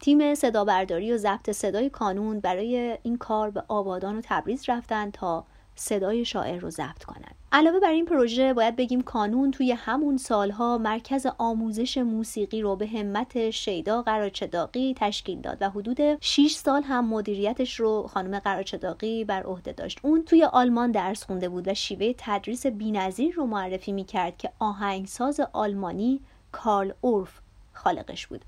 [0.00, 5.10] تیم صدا برداری و ضبط صدای کانون برای این کار به آبادان و تبریز رفتن
[5.10, 5.44] تا
[5.76, 10.78] صدای شاعر رو ضبط کنند علاوه بر این پروژه باید بگیم کانون توی همون سالها
[10.78, 17.08] مرکز آموزش موسیقی رو به همت شیدا قراچداقی تشکیل داد و حدود 6 سال هم
[17.08, 19.98] مدیریتش رو خانم قراچداقی بر عهده داشت.
[20.02, 25.40] اون توی آلمان درس خونده بود و شیوه تدریس بینظیر رو معرفی می‌کرد که آهنگساز
[25.52, 26.20] آلمانی
[26.52, 27.40] کارل اورف
[27.72, 28.44] خالقش بود.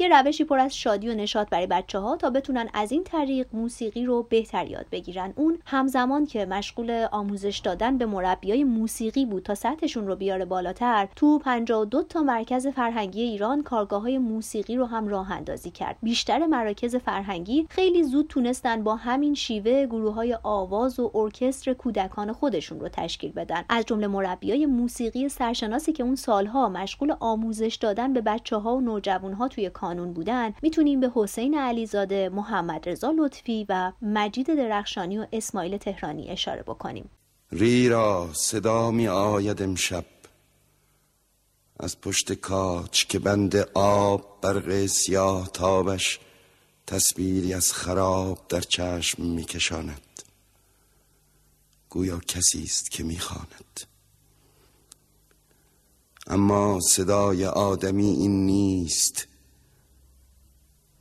[0.00, 3.46] یه روشی پر از شادی و نشاط برای بچه ها تا بتونن از این طریق
[3.52, 5.32] موسیقی رو بهتر یاد بگیرن.
[5.36, 11.08] اون همزمان که مشغول آموزش دادن به مربیای موسیقی بود تا سطحشون رو بیاره بالاتر
[11.16, 15.96] تو 52 تا مرکز فرهنگی ایران کارگاه های موسیقی رو هم راه اندازی کرد.
[16.02, 22.32] بیشتر مراکز فرهنگی خیلی زود تونستن با همین شیوه گروه های آواز و ارکستر کودکان
[22.32, 23.64] خودشون رو تشکیل بدن.
[23.68, 28.80] از جمله مربیای موسیقی سرشناسی که اون سالها مشغول آموزش دادن به بچه ها و
[28.80, 35.18] نوجوان ها توی کانون بودن می‌تونیم به حسین علیزاده، محمد رضا لطفی و مجید درخشانی
[35.18, 37.10] و اسماعیل تهرانی اشاره بکنیم.
[37.52, 40.04] ریرا صدا می آید امشب.
[41.80, 46.20] از پشت کاچ که بند آب برق سیاه تابش
[46.86, 50.22] تصویری از خراب در چشم میکشاند.
[51.88, 53.80] گویا کسی است که می‌خواند.
[56.26, 59.29] اما صدای آدمی این نیست.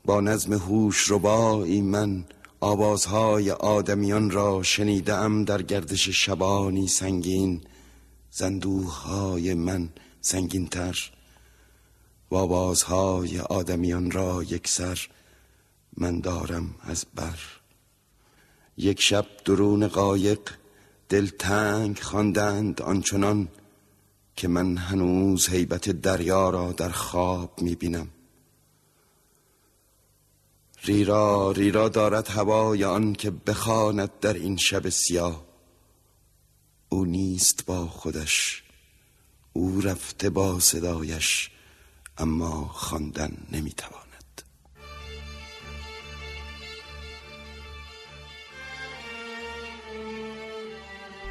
[0.05, 2.25] با نظم هوش ربایی من
[2.59, 7.61] آوازهای آدمیان را شنیدم در گردش شبانی سنگین.
[8.31, 9.89] زندوهای من
[10.21, 11.11] سنگین تر
[12.31, 15.07] و آوازهای آدمیان را یک سر
[15.97, 17.39] من دارم از بر.
[18.77, 20.39] یک شب درون قایق
[21.09, 23.47] دلتنگ خواندند آنچنان
[24.35, 28.07] که من هنوز حیبت دریا را در خواب می‌بینم.
[30.83, 35.45] ریرا ریرا دارد هوای آن که بخواند در این شب سیاه.
[36.89, 38.63] او نیست با خودش
[39.53, 41.51] او رفته با صدایش
[42.17, 43.98] اما خواندن نمی‌تواند.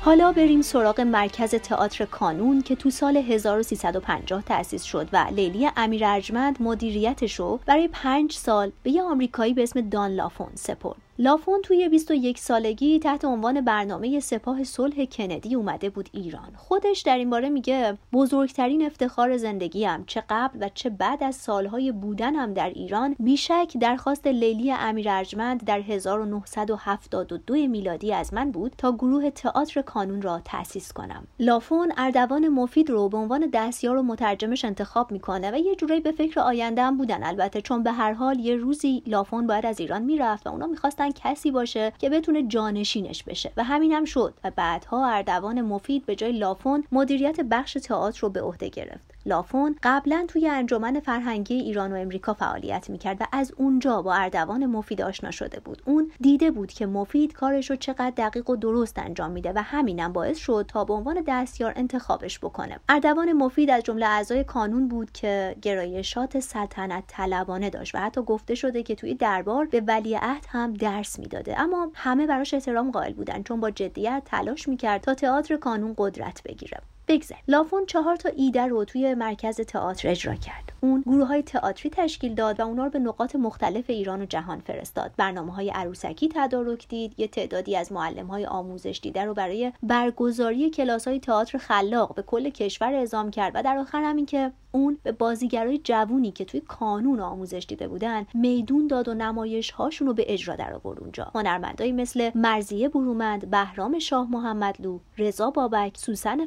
[0.01, 6.05] حالا بریم سراغ مرکز تئاتر کانون که تو سال 1350 تأسیس شد و لیلی امیر
[6.05, 11.08] ارجمند مدیریتش رو برای پنج سال به یه آمریکایی به اسم دان لافون سپرد.
[11.21, 16.53] لافون توی 21 سالگی تحت عنوان برنامه سپاه صلح کندی اومده بود ایران.
[16.57, 21.93] خودش در این باره میگه بزرگترین افتخار زندگیم چه قبل و چه بعد از سالهای
[21.93, 28.93] بودنم در ایران بیشک درخواست لیلی امیر ارجمند در 1972 میلادی از من بود تا
[28.93, 31.27] گروه تئاتر کانون را تأسیس کنم.
[31.39, 36.12] لافون اردوان مفید رو به عنوان دستیار و مترجمش انتخاب می‌کنه و یه جورایی به
[36.12, 37.25] فکر آینده بودن.
[37.25, 40.66] البته چون به هر حال یه روزی لافون باید از ایران می‌رفت و اونا
[41.13, 43.53] کسی باشه که بتونه جانشینش بشه.
[43.57, 44.35] و همین هم شد.
[44.45, 49.18] و بعدها اردوان مفید به جای لافون مدیریت بخش تئاتر رو به عهده گرفت.
[49.29, 54.66] لافون قبلا توی انجمن فرهنگی ایران و امریکا فعالیت می‌کرد و از اونجا با اردوان
[54.66, 55.83] مفید آشنا شده بود.
[55.85, 60.12] اون دیده بود که مفید کارش رو چقدر دقیق و درست انجام میده و همینم
[60.12, 62.81] باعث شد تا به عنوان دستیار انتخابش بکنه.
[62.89, 68.55] اردوان مفید از جمله اعضای کانون بود که گرایشات سلطنت طلبانه داشت و حتی گفته
[68.55, 71.61] شده که توی دربار به ولیعهد هم درس می‌داده.
[71.61, 76.43] اما همه براش احترام قائل بودن چون با جدیت تلاش می‌کرد تا تئاتر کانون قدرت
[76.43, 76.81] بگیره.
[77.09, 80.73] بگذر لافون چهار تا ایده رو توی مرکز تئاتر اجرا کرد.
[80.81, 84.61] اون گروه های تئاتری تشکیل داد و اونا رو به نقاط مختلف ایران و جهان
[84.61, 85.11] فرستاد.
[85.17, 90.71] برنامه های عروسکی تدارک دید یه تعدادی از معلم های آموزش دیده رو برای برگزاری
[90.71, 94.99] کلاس های تئاتر خلاق به کل کشور اعزام کرد و در آخر همین که اون
[95.03, 100.15] به بازیگرای جوونی که توی کانون آموزش دیده بودن میدون داد و نمایش هاشون رو
[100.15, 101.31] به اجرا در آورد اونجا.
[101.35, 106.47] هنرمندایی مثل مرزیه برومند بهرام شاه محمدلو رضا بابک سوسن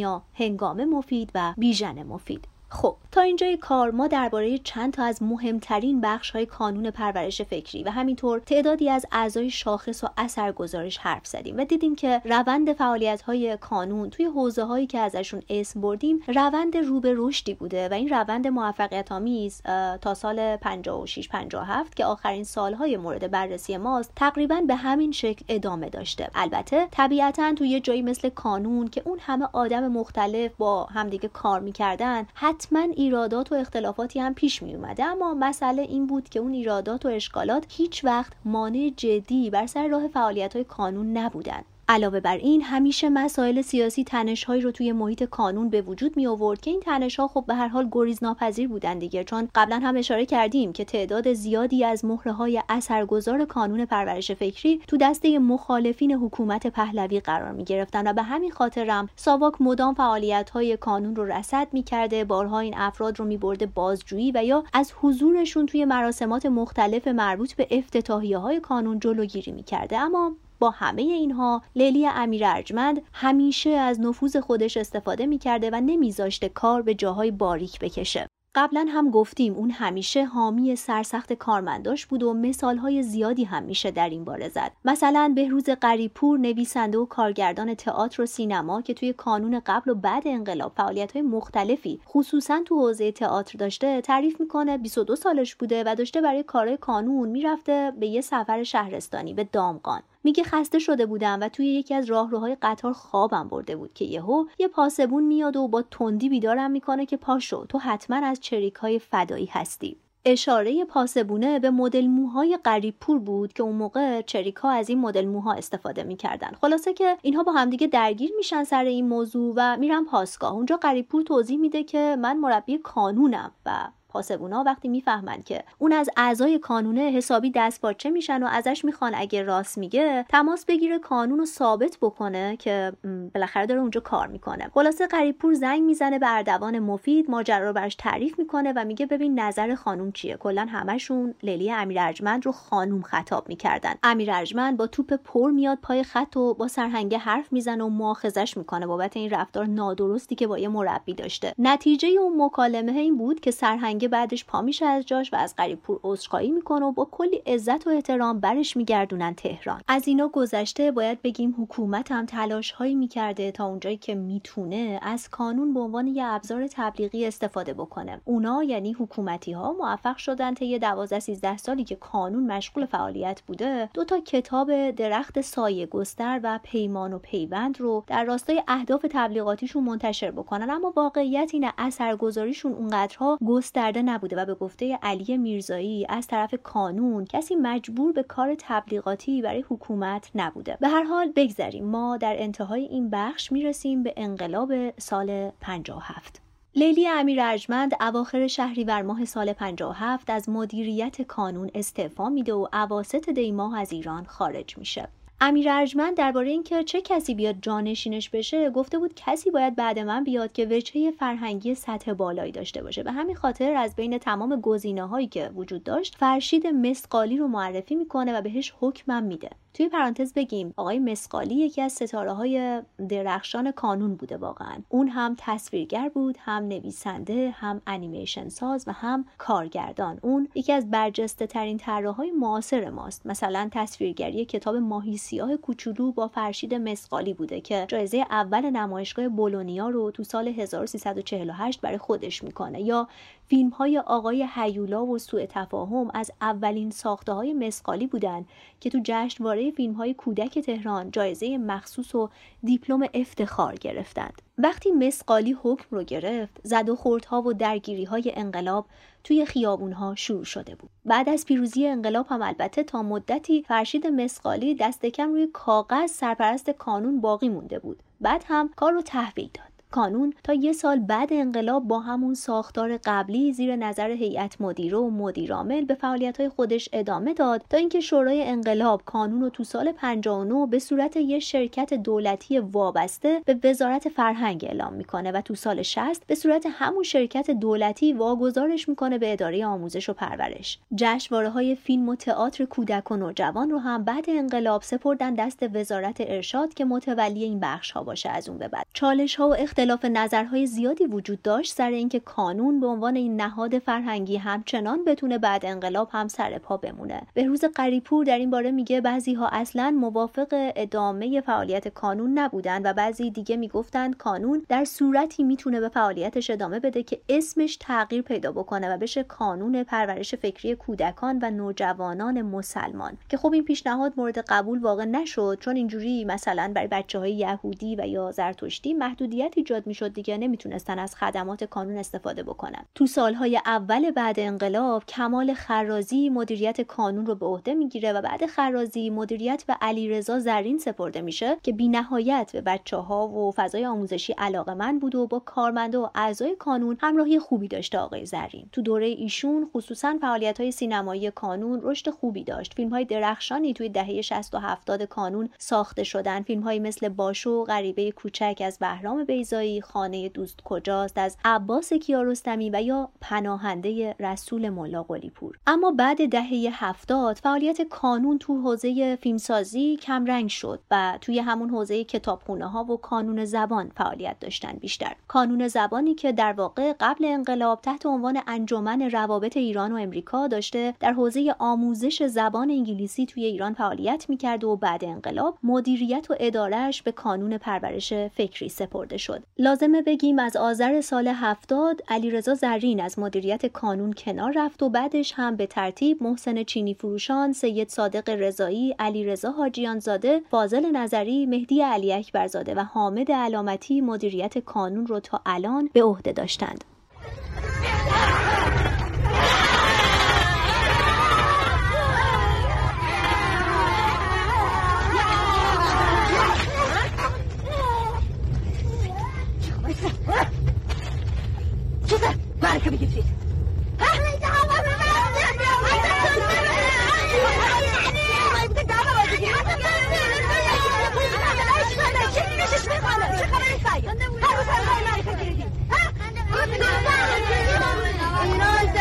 [0.00, 2.48] فرخنیا هنگام مفید و بیژن مفید.
[2.72, 7.82] خب تا اینجای کار ما درباره چند تا از مهمترین بخش های کانون پرورش فکری
[7.82, 13.22] و همینطور تعدادی از اعضای شاخص و اثرگذارش حرف زدیم و دیدیم که روند فعالیت
[13.22, 17.92] های کانون توی حوزه هایی که ازشون اسم بردیم روند رو به رشدی بوده و
[17.92, 19.62] این روند موفقیت آمیز
[20.00, 25.88] تا سال 56 57 که آخرین سالهای مورد بررسی ماست تقریبا به همین شکل ادامه
[25.88, 26.30] داشته.
[26.34, 32.26] البته طبیعتا توی جایی مثل کانون که اون همه آدم مختلف با همدیگه کار می‌کردن
[32.60, 35.04] حتما ایرادات و اختلافاتی هم پیش می اومده.
[35.04, 39.88] اما مسئله این بود که اون ایرادات و اشکالات هیچ وقت مانع جدی بر سر
[39.88, 41.62] راه فعالیت های کانون نبودن.
[41.90, 46.60] علاوه بر این همیشه مسائل سیاسی تنشهایی رو توی محیط کانون به وجود می آورد
[46.60, 49.24] که این تنش ها خب به هر حال گریز ناپذیر بودن دیگه.
[49.24, 54.80] چون قبلا هم اشاره کردیم که تعداد زیادی از مهره های اثرگذار کانون پرورش فکری
[54.86, 60.50] تو دسته مخالفین حکومت پهلوی قرار می گرفتن و به همین خاطرم ساواک مدام فعالیت
[60.50, 63.36] های کانون رو رصد می کرده بارها این افراد رو می
[63.74, 69.62] بازجویی و یا از حضورشون توی مراسمات مختلف مربوط به افتتاحیه های کانون جلوگیری می
[69.62, 75.80] کرده اما با همه اینها لیلی امیر ارجمند همیشه از نفوذ خودش استفاده می‌کرده و
[75.80, 78.26] نمیذاشته کار به جاهای باریک بکشه.
[78.54, 84.08] قبلا هم گفتیم اون همیشه حامی سرسخت کارمنداش بود و مثالهای زیادی هم میشه در
[84.08, 84.72] این باره زد.
[84.84, 90.22] مثلا بهروز قریپور نویسنده و کارگردان تئاتر و سینما که توی کانون قبل و بعد
[90.26, 95.94] انقلاب فعالیت های مختلفی خصوصا تو حوزه تئاتر داشته تعریف می‌کنه 22 سالش بوده و
[95.94, 100.02] داشته برای کارهای کانون می‌رفته به یه سفر شهرستانی به دامغان.
[100.24, 104.44] میگه خسته شده بودم و توی یکی از راهروهای قطار خوابم برده بود که یهو
[104.58, 108.98] یه پاسبون میاد و با تندی بیدارم می‌کنه که پاشو تو حتما از چریک های
[108.98, 109.96] فدایی هستی.
[110.24, 114.98] اشاره پاسبونه به مدل موهای قریب پور بود که اون موقع چریک ها از این
[114.98, 116.52] مدل موها استفاده می‌کردن.
[116.60, 120.52] خلاصه که اینها با همدیگه درگیر میشن سر این موضوع و میرن پاسگاه.
[120.52, 125.92] اونجا قریب پور توضیح میده که من مربی کانونم و پاسبونا وقتی می‌فهمند که اون
[125.92, 130.98] از اعضای کانونه حسابی دست باچه میشن و ازش می‌خوان اگه راست میگه تماس بگیره
[130.98, 132.92] کانون رو ثابت بکنه که
[133.34, 134.70] بالاخره داره اونجا کار می‌کنه.
[134.74, 139.40] خلاصه قریبپور زنگ می‌زنه به اردوان مفید ماجرا رو برش تعریف می‌کنه و میگه ببین
[139.40, 143.94] نظر خانوم چیه؟ کلا همشون لیلی امیر ارجمند رو خانوم خطاب می‌کردن.
[144.02, 148.56] امیر ارجمند با توپ پر میاد پای خط و با سرهنگه حرف می‌زنه و مؤاخذش
[148.56, 151.54] می‌کنه بابت این رفتار نادرستی که با یه مربی داشته.
[151.58, 155.54] نتیجه اون مکالمه این بود که سرهنگ رنگ بعدش پا میشه از جاش و از
[155.56, 159.80] قریب پور عذرخواهی می‌کنه و با کلی عزت و احترام برش میگردونن تهران.
[159.88, 165.28] از اینا گذشته باید بگیم حکومت هم تلاش هایی می‌کرده تا اونجایی که می‌تونه از
[165.28, 168.20] کانون به عنوان یه ابزار تبلیغی استفاده بکنه.
[168.24, 173.90] اونا یعنی حکومتی ها موفق شدن طی 12 13 سالی که کانون مشغول فعالیت بوده
[173.94, 179.84] دو تا کتاب درخت سایه گستر و پیمان و پیوند رو در راستای اهداف تبلیغاتیشون
[179.84, 180.70] منتشر بکنن.
[180.70, 187.24] اما واقعیت اینه اثرگذاریشون اونقدرها گستر نبوده و به گفته علی میرزایی از طرف کانون
[187.24, 190.78] کسی مجبور به کار تبلیغاتی برای حکومت نبوده.
[190.80, 191.84] به هر حال بگذریم.
[191.84, 196.40] ما در انتهای این بخش می‌رسیم به انقلاب سال 57
[196.74, 203.30] لیلی امیر ارجمند اواخر شهریور ماه سال 57 از مدیریت کانون استعفا میده و اواسط
[203.30, 205.08] دی ماه از ایران خارج میشه.
[205.42, 210.24] امیر ارجمند درباره اینکه چه کسی بیاد جانشینش بشه گفته بود کسی باید بعد من
[210.24, 213.02] بیاد که وجهه فرهنگی سطح بالایی داشته باشه.
[213.02, 217.94] به همین خاطر از بین تمام گزینه هایی که وجود داشت فرشید مسقالی رو معرفی
[217.94, 219.50] می‌کنه و بهش حکمم میده.
[219.74, 224.74] توی پرانتز بگیم آقای مسقالی یکی از ستاره های درخشان کانون بوده واقعا.
[224.88, 230.18] اون هم تصویرگر بود هم نویسنده هم انیمیشن ساز و هم کارگردان.
[230.22, 233.26] اون یکی از برجسته ترین طراحهای معاصر ماست.
[233.26, 239.88] مثلا تصویرگری کتاب ماهی سیاه کوچولو با فرشید مسقالی بوده که جایزه اول نمایشگاه بولونیا
[239.88, 242.82] رو تو سال 1348 برای خودش می‌کنه.
[242.82, 243.08] یا
[243.50, 248.48] فیلم های آقای هیولا و سوء تفاهم از اولین ساخته های مسقالی بودند
[248.80, 252.30] که تو جشنواره فیلم های کودک تهران جایزه مخصوص و
[252.64, 254.42] دیپلم افتخار گرفتند.
[254.58, 258.86] وقتی مسقالی حکم رو گرفت زد و خوردها و درگیری های انقلاب
[259.24, 260.90] توی خیابونها شروع شده بود.
[261.04, 266.70] بعد از پیروزی انقلاب هم البته تا مدتی فرشید مسقالی دست کم روی کاغذ سرپرست
[266.70, 268.02] کانون باقی مونده بود.
[268.20, 269.69] بعد هم کار رو تحویل داد.
[269.90, 275.10] کانون تا یه سال بعد انقلاب با همون ساختار قبلی زیر نظر هیئت مدیره و
[275.10, 279.92] مدیرعامل به فعالیت های خودش ادامه داد تا اینکه شورای انقلاب کانون رو تو سال
[279.92, 285.82] 59 به صورت یه شرکت دولتی وابسته به وزارت فرهنگ اعلام می‌کنه و تو سال
[285.82, 290.78] 60 به صورت همون شرکت دولتی واگذارش می‌کنه به اداره آموزش و پرورش.
[290.94, 296.16] جشنواره های فیلم و تئاتر کودک و نوجوان رو هم بعد انقلاب سپردن دست وزارت
[296.20, 298.86] ارشاد که متولی این بخش ها باشه از اون به بعد.
[298.94, 303.78] چالش ها و اختلاف نظرهای زیادی وجود داشت سر اینکه کانون به عنوان این نهاد
[303.78, 307.22] فرهنگی همچنان بتونه بعد انقلاب هم سر پا بمونه.
[307.34, 312.90] به روز قریپور در این باره میگه بعضی ها اصلا موافق ادامه فعالیت کانون نبودن
[312.90, 318.22] و بعضی دیگه می‌گفتند کانون در صورتی می‌تونه به فعالیتش ادامه بده که اسمش تغییر
[318.22, 323.18] پیدا بکنه و بشه کانون پرورش فکری کودکان و نوجوانان مسلمان.
[323.28, 327.96] که خب این پیشنهاد مورد قبول واقع نشد چون اینجوری مثلا برای بچه های یهودی
[327.96, 332.84] و یا زرتشتی محدودیتی ایجاد می‌شد دیگه نمی‌تونستن از خدمات کانون استفاده بکنن.
[332.94, 338.46] تو سالهای اول بعد انقلاب کمال خرازی مدیریت کانون رو به عهده می‌گیره و بعد
[338.46, 344.32] خرازی مدیریت به علیرضا زرین سپرده میشه که بینهایت به بچه ها و فضای آموزشی
[344.32, 348.68] علاقه من بود و با کارمنده و اعضای کانون همراهی خوبی داشته آقای زرین.
[348.72, 352.74] تو دوره ایشون خصوصا فعالیت های سینمایی کانون رشد خوبی داشت.
[352.74, 356.42] فیلم های درخشانی توی دهه 60 و 70 کانون ساخته شدن.
[356.42, 362.70] فیلم های مثل باشو غریبه کوچک از بهرام بیزایی خانه دوست کجاست از عباس کیارستمی
[362.70, 365.58] و یا پناهنده رسول ملا قلیپور.
[365.66, 372.04] اما بعد دهه 70 فعالیت کانون تو حوزه فیلمسازی کمرنگ شد و توی همون حوزه
[372.04, 375.12] کتابخونه ها و کانون زبان فعالیت داشتن بیشتر.
[375.28, 380.94] کانون زبانی که در واقع قبل انقلاب تحت عنوان انجمن روابط ایران و امریکا داشته
[381.00, 387.02] در حوزه آموزش زبان انگلیسی توی ایران فعالیت می‌کرد و بعد انقلاب مدیریت و ادارهش
[387.02, 389.42] به کانون پرورش فکری سپرده شد.
[389.58, 395.32] لازمه بگیم از آذر سال 70 علیرضا زرین از مدیریت کانون کنار رفت و بعدش
[395.36, 401.82] هم به ترتیب محسن چینی فروشان سید صادق رضایی علیرضا حاجیان زاده فاضل نظری مهدی
[401.82, 406.84] علی اکبرزاده و حامد علامتی مدیریت کانون رو تا الان به عهده داشتند.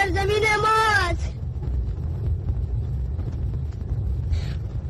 [0.10, 1.34] سرزمین ماست.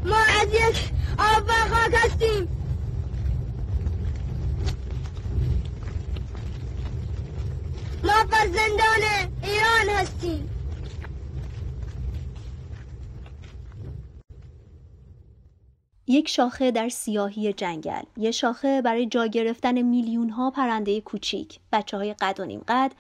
[0.06, 2.48] ما از یک آب و خاک هستیم.
[8.04, 10.50] ما فرزندان ایران هستیم.
[16.08, 21.60] یک شاخه در سیاهی جنگل یه شاخه برای جا گرفتن میلیون ها پرنده کوچیک.
[21.72, 22.91] بچه های قد و نیم قد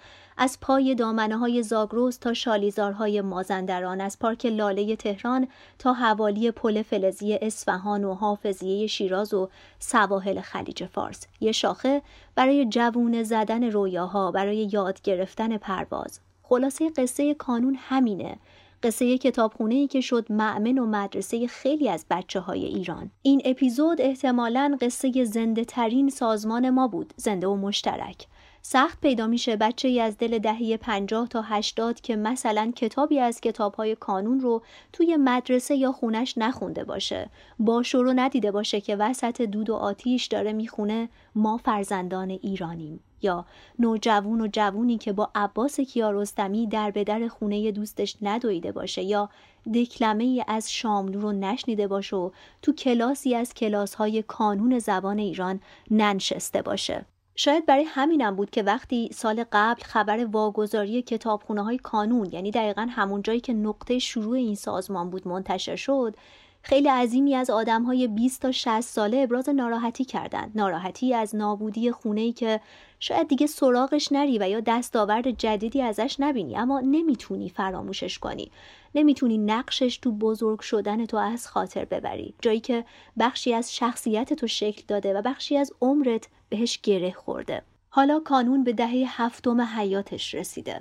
[0.41, 5.47] از پای دامنه های زاگروز تا شالیزارهای مازندران از پارک لاله تهران
[5.79, 9.49] تا حوالی پل فلزی اصفهان و حافظیه شیراز و
[9.79, 11.27] سواحل خلیج فارس.
[11.39, 12.01] یه شاخه
[12.35, 16.19] برای جوون زدن رویاها برای یاد گرفتن پرواز.
[16.43, 18.37] خلاصه قصه کانون همینه.
[18.83, 23.11] قصه کتابخونه ای که شد معمن و مدرسه خیلی از بچه های ایران.
[23.21, 28.27] این اپیزود احتمالا قصه زنده ترین سازمان ما بود زنده و مشترک.
[28.61, 33.41] سخت پیدا میشه بچه ای از دل دهه 50 تا 80 که مثلا کتابی از
[33.41, 34.61] کتابهای کانون رو
[34.93, 37.29] توی مدرسه یا خونش نخونده باشه.
[37.59, 42.99] باشو رو ندیده باشه که وسط دود و آتیش داره می‌خونه ما فرزندان ایرانیم.
[43.21, 43.45] یا
[43.79, 49.29] نوجوون و جوونی که با عباس کیارستمی در به در خونه دوستش ندویده باشه یا
[49.75, 52.29] دکلمه ای از شاملو رو نشنیده باشه و
[52.61, 55.59] تو کلاسی از کلاس های کانون زبان ایران
[55.91, 57.05] ننشسته باشه.
[57.41, 62.87] شاید برای همینم بود که وقتی سال قبل خبر واگذاری کتابخونه های کانون یعنی دقیقا
[62.89, 66.15] همون جایی که نقطه شروع این سازمان بود منتشر شد
[66.61, 70.51] خیلی عظیمی از آدم های 20 تا 60 ساله ابراز ناراحتی کردند.
[70.55, 72.59] ناراحتی از نابودی خونه ای که
[72.99, 76.57] شاید دیگه سراغش نری و یا دستاورد جدیدی ازش نبینی.
[76.57, 78.51] اما نمی‌تونی فراموشش کنی.
[78.95, 82.33] نمی‌تونی نقشش تو بزرگ شدن تو از خاطر ببری.
[82.41, 82.85] جایی که
[83.19, 87.61] بخشی از شخصیت تو شکل داده و بخشی از عمرت بهش گره خورده.
[87.89, 90.79] حالا کانون به دهه هفتم حیاتش رسیده.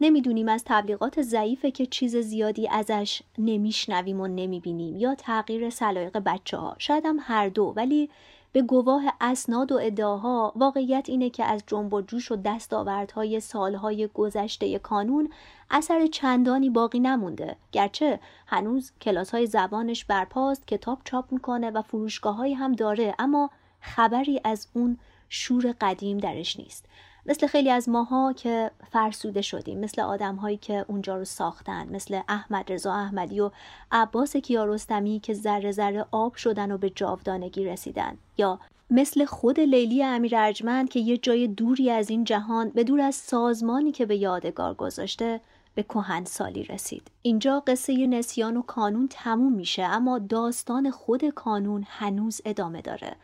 [0.00, 6.56] نمی‌دونیم از تبلیغات ضعیفه که چیز زیادی ازش نمیشنویم و نمی‌بینیم یا تغییر سلایق بچه
[6.56, 8.10] ها شاید هم هر دو ولی
[8.52, 14.08] به گواه اسناد و ادعاها واقعیت اینه که از جنب و جوش و دستاوردهای سالهای
[14.14, 15.30] گذشته کانون
[15.70, 17.56] اثر چندانی باقی نمونده.
[17.72, 23.50] گرچه هنوز کلاس های زبانش برپاست کتاب چاپ می‌کنه و فروشگاه هم داره اما
[23.80, 24.98] خبری از اون
[25.28, 26.84] شور قدیم درش نیست.
[27.28, 32.20] مثل خیلی از ماها که فرسوده شدیم مثل آدم هایی که اونجا رو ساختن مثل
[32.28, 33.50] احمد رضا احمدی و
[33.92, 38.58] عباس کیارستمی که ذره ذره آب شدن و به جاودانگی رسیدن یا
[38.90, 43.14] مثل خود لیلی امیر ارجمند که یه جای دوری از این جهان به دور از
[43.14, 45.40] سازمانی که به یادگار گذاشته
[45.74, 47.10] به کهن سالی رسید.
[47.22, 53.16] اینجا قصه نسیان و کانون تموم میشه اما داستان خود کانون هنوز ادامه داره.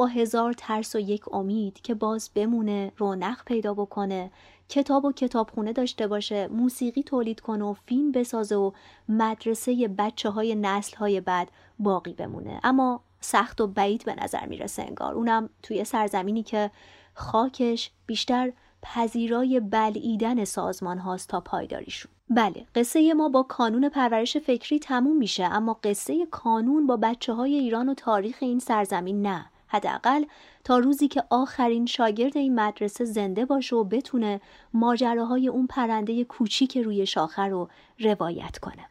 [0.00, 4.30] با هزار ترس و یک امید که باز بمونه رونق پیدا بکنه
[4.68, 8.72] کتاب و کتابخونه داشته باشه موسیقی تولید کنه و فیلم بسازه و
[9.08, 12.60] مدرسه بچه های نسل های بعد باقی بمونه.
[12.62, 15.14] اما سخت و بعید به نظر می‌رسه انگار.
[15.14, 16.70] اونم توی سرزمینی که
[17.14, 18.52] خاکش بیشتر
[18.82, 22.12] پذیرای بلعیدن سازمان هاست تا پایداریشون.
[22.30, 27.54] بله قصه ما با کانون پرورش فکری تموم میشه اما قصه کانون با بچه های
[27.54, 29.49] ایران و تاریخ این سرزمین نه.
[29.70, 30.24] حداقل
[30.64, 34.40] تا روزی که آخرین شاگرد این مدرسه زنده باشه و بتونه
[34.74, 37.68] ماجراهای اون پرنده کوچیک روی شاخه رو
[37.98, 38.88] روایت کنه.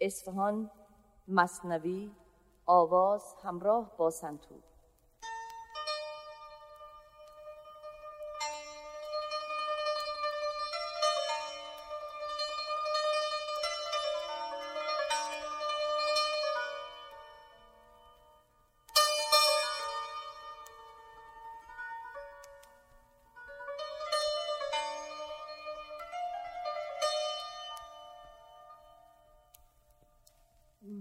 [0.00, 0.70] اصفهان
[1.28, 2.10] مصنوی
[2.66, 4.69] آواز همراه با سنتور.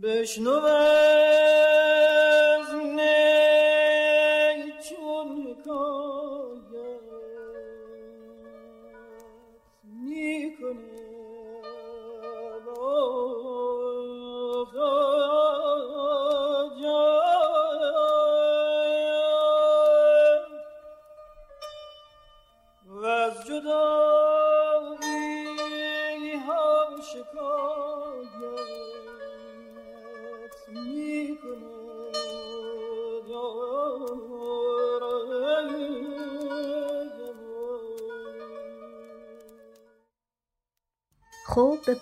[0.02, 0.56] بشنو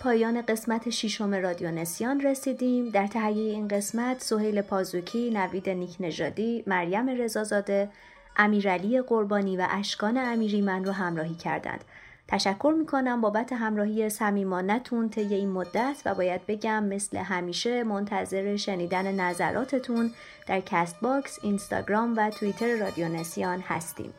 [0.08, 6.64] پایان قسمت ششم رادیو نسیان رسیدیم در تهیه این قسمت سهیل پازوکی، نوید نیک نژادی،
[6.66, 7.88] مریم رضازاده،
[8.36, 11.84] امیرعلی قربانی و اشکان امیری من رو همراهی کردند.
[12.28, 19.20] تشکر می‌کنم بابت همراهی صمیمانتون طی این مدت و باید بگم مثل همیشه منتظر شنیدن
[19.20, 20.10] نظراتتون
[20.46, 24.14] در کست باکس، اینستاگرام و توییتر رادیو نسیان هستیم.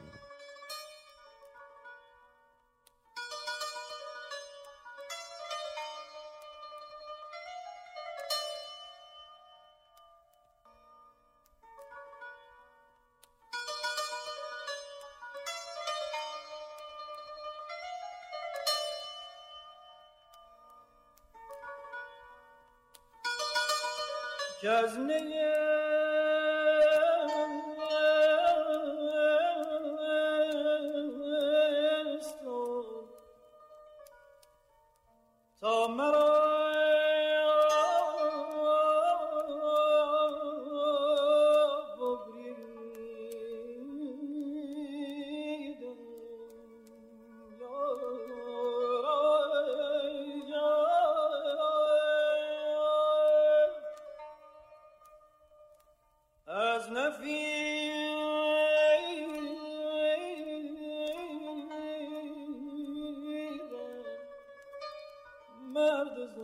[65.79, 66.35] merdes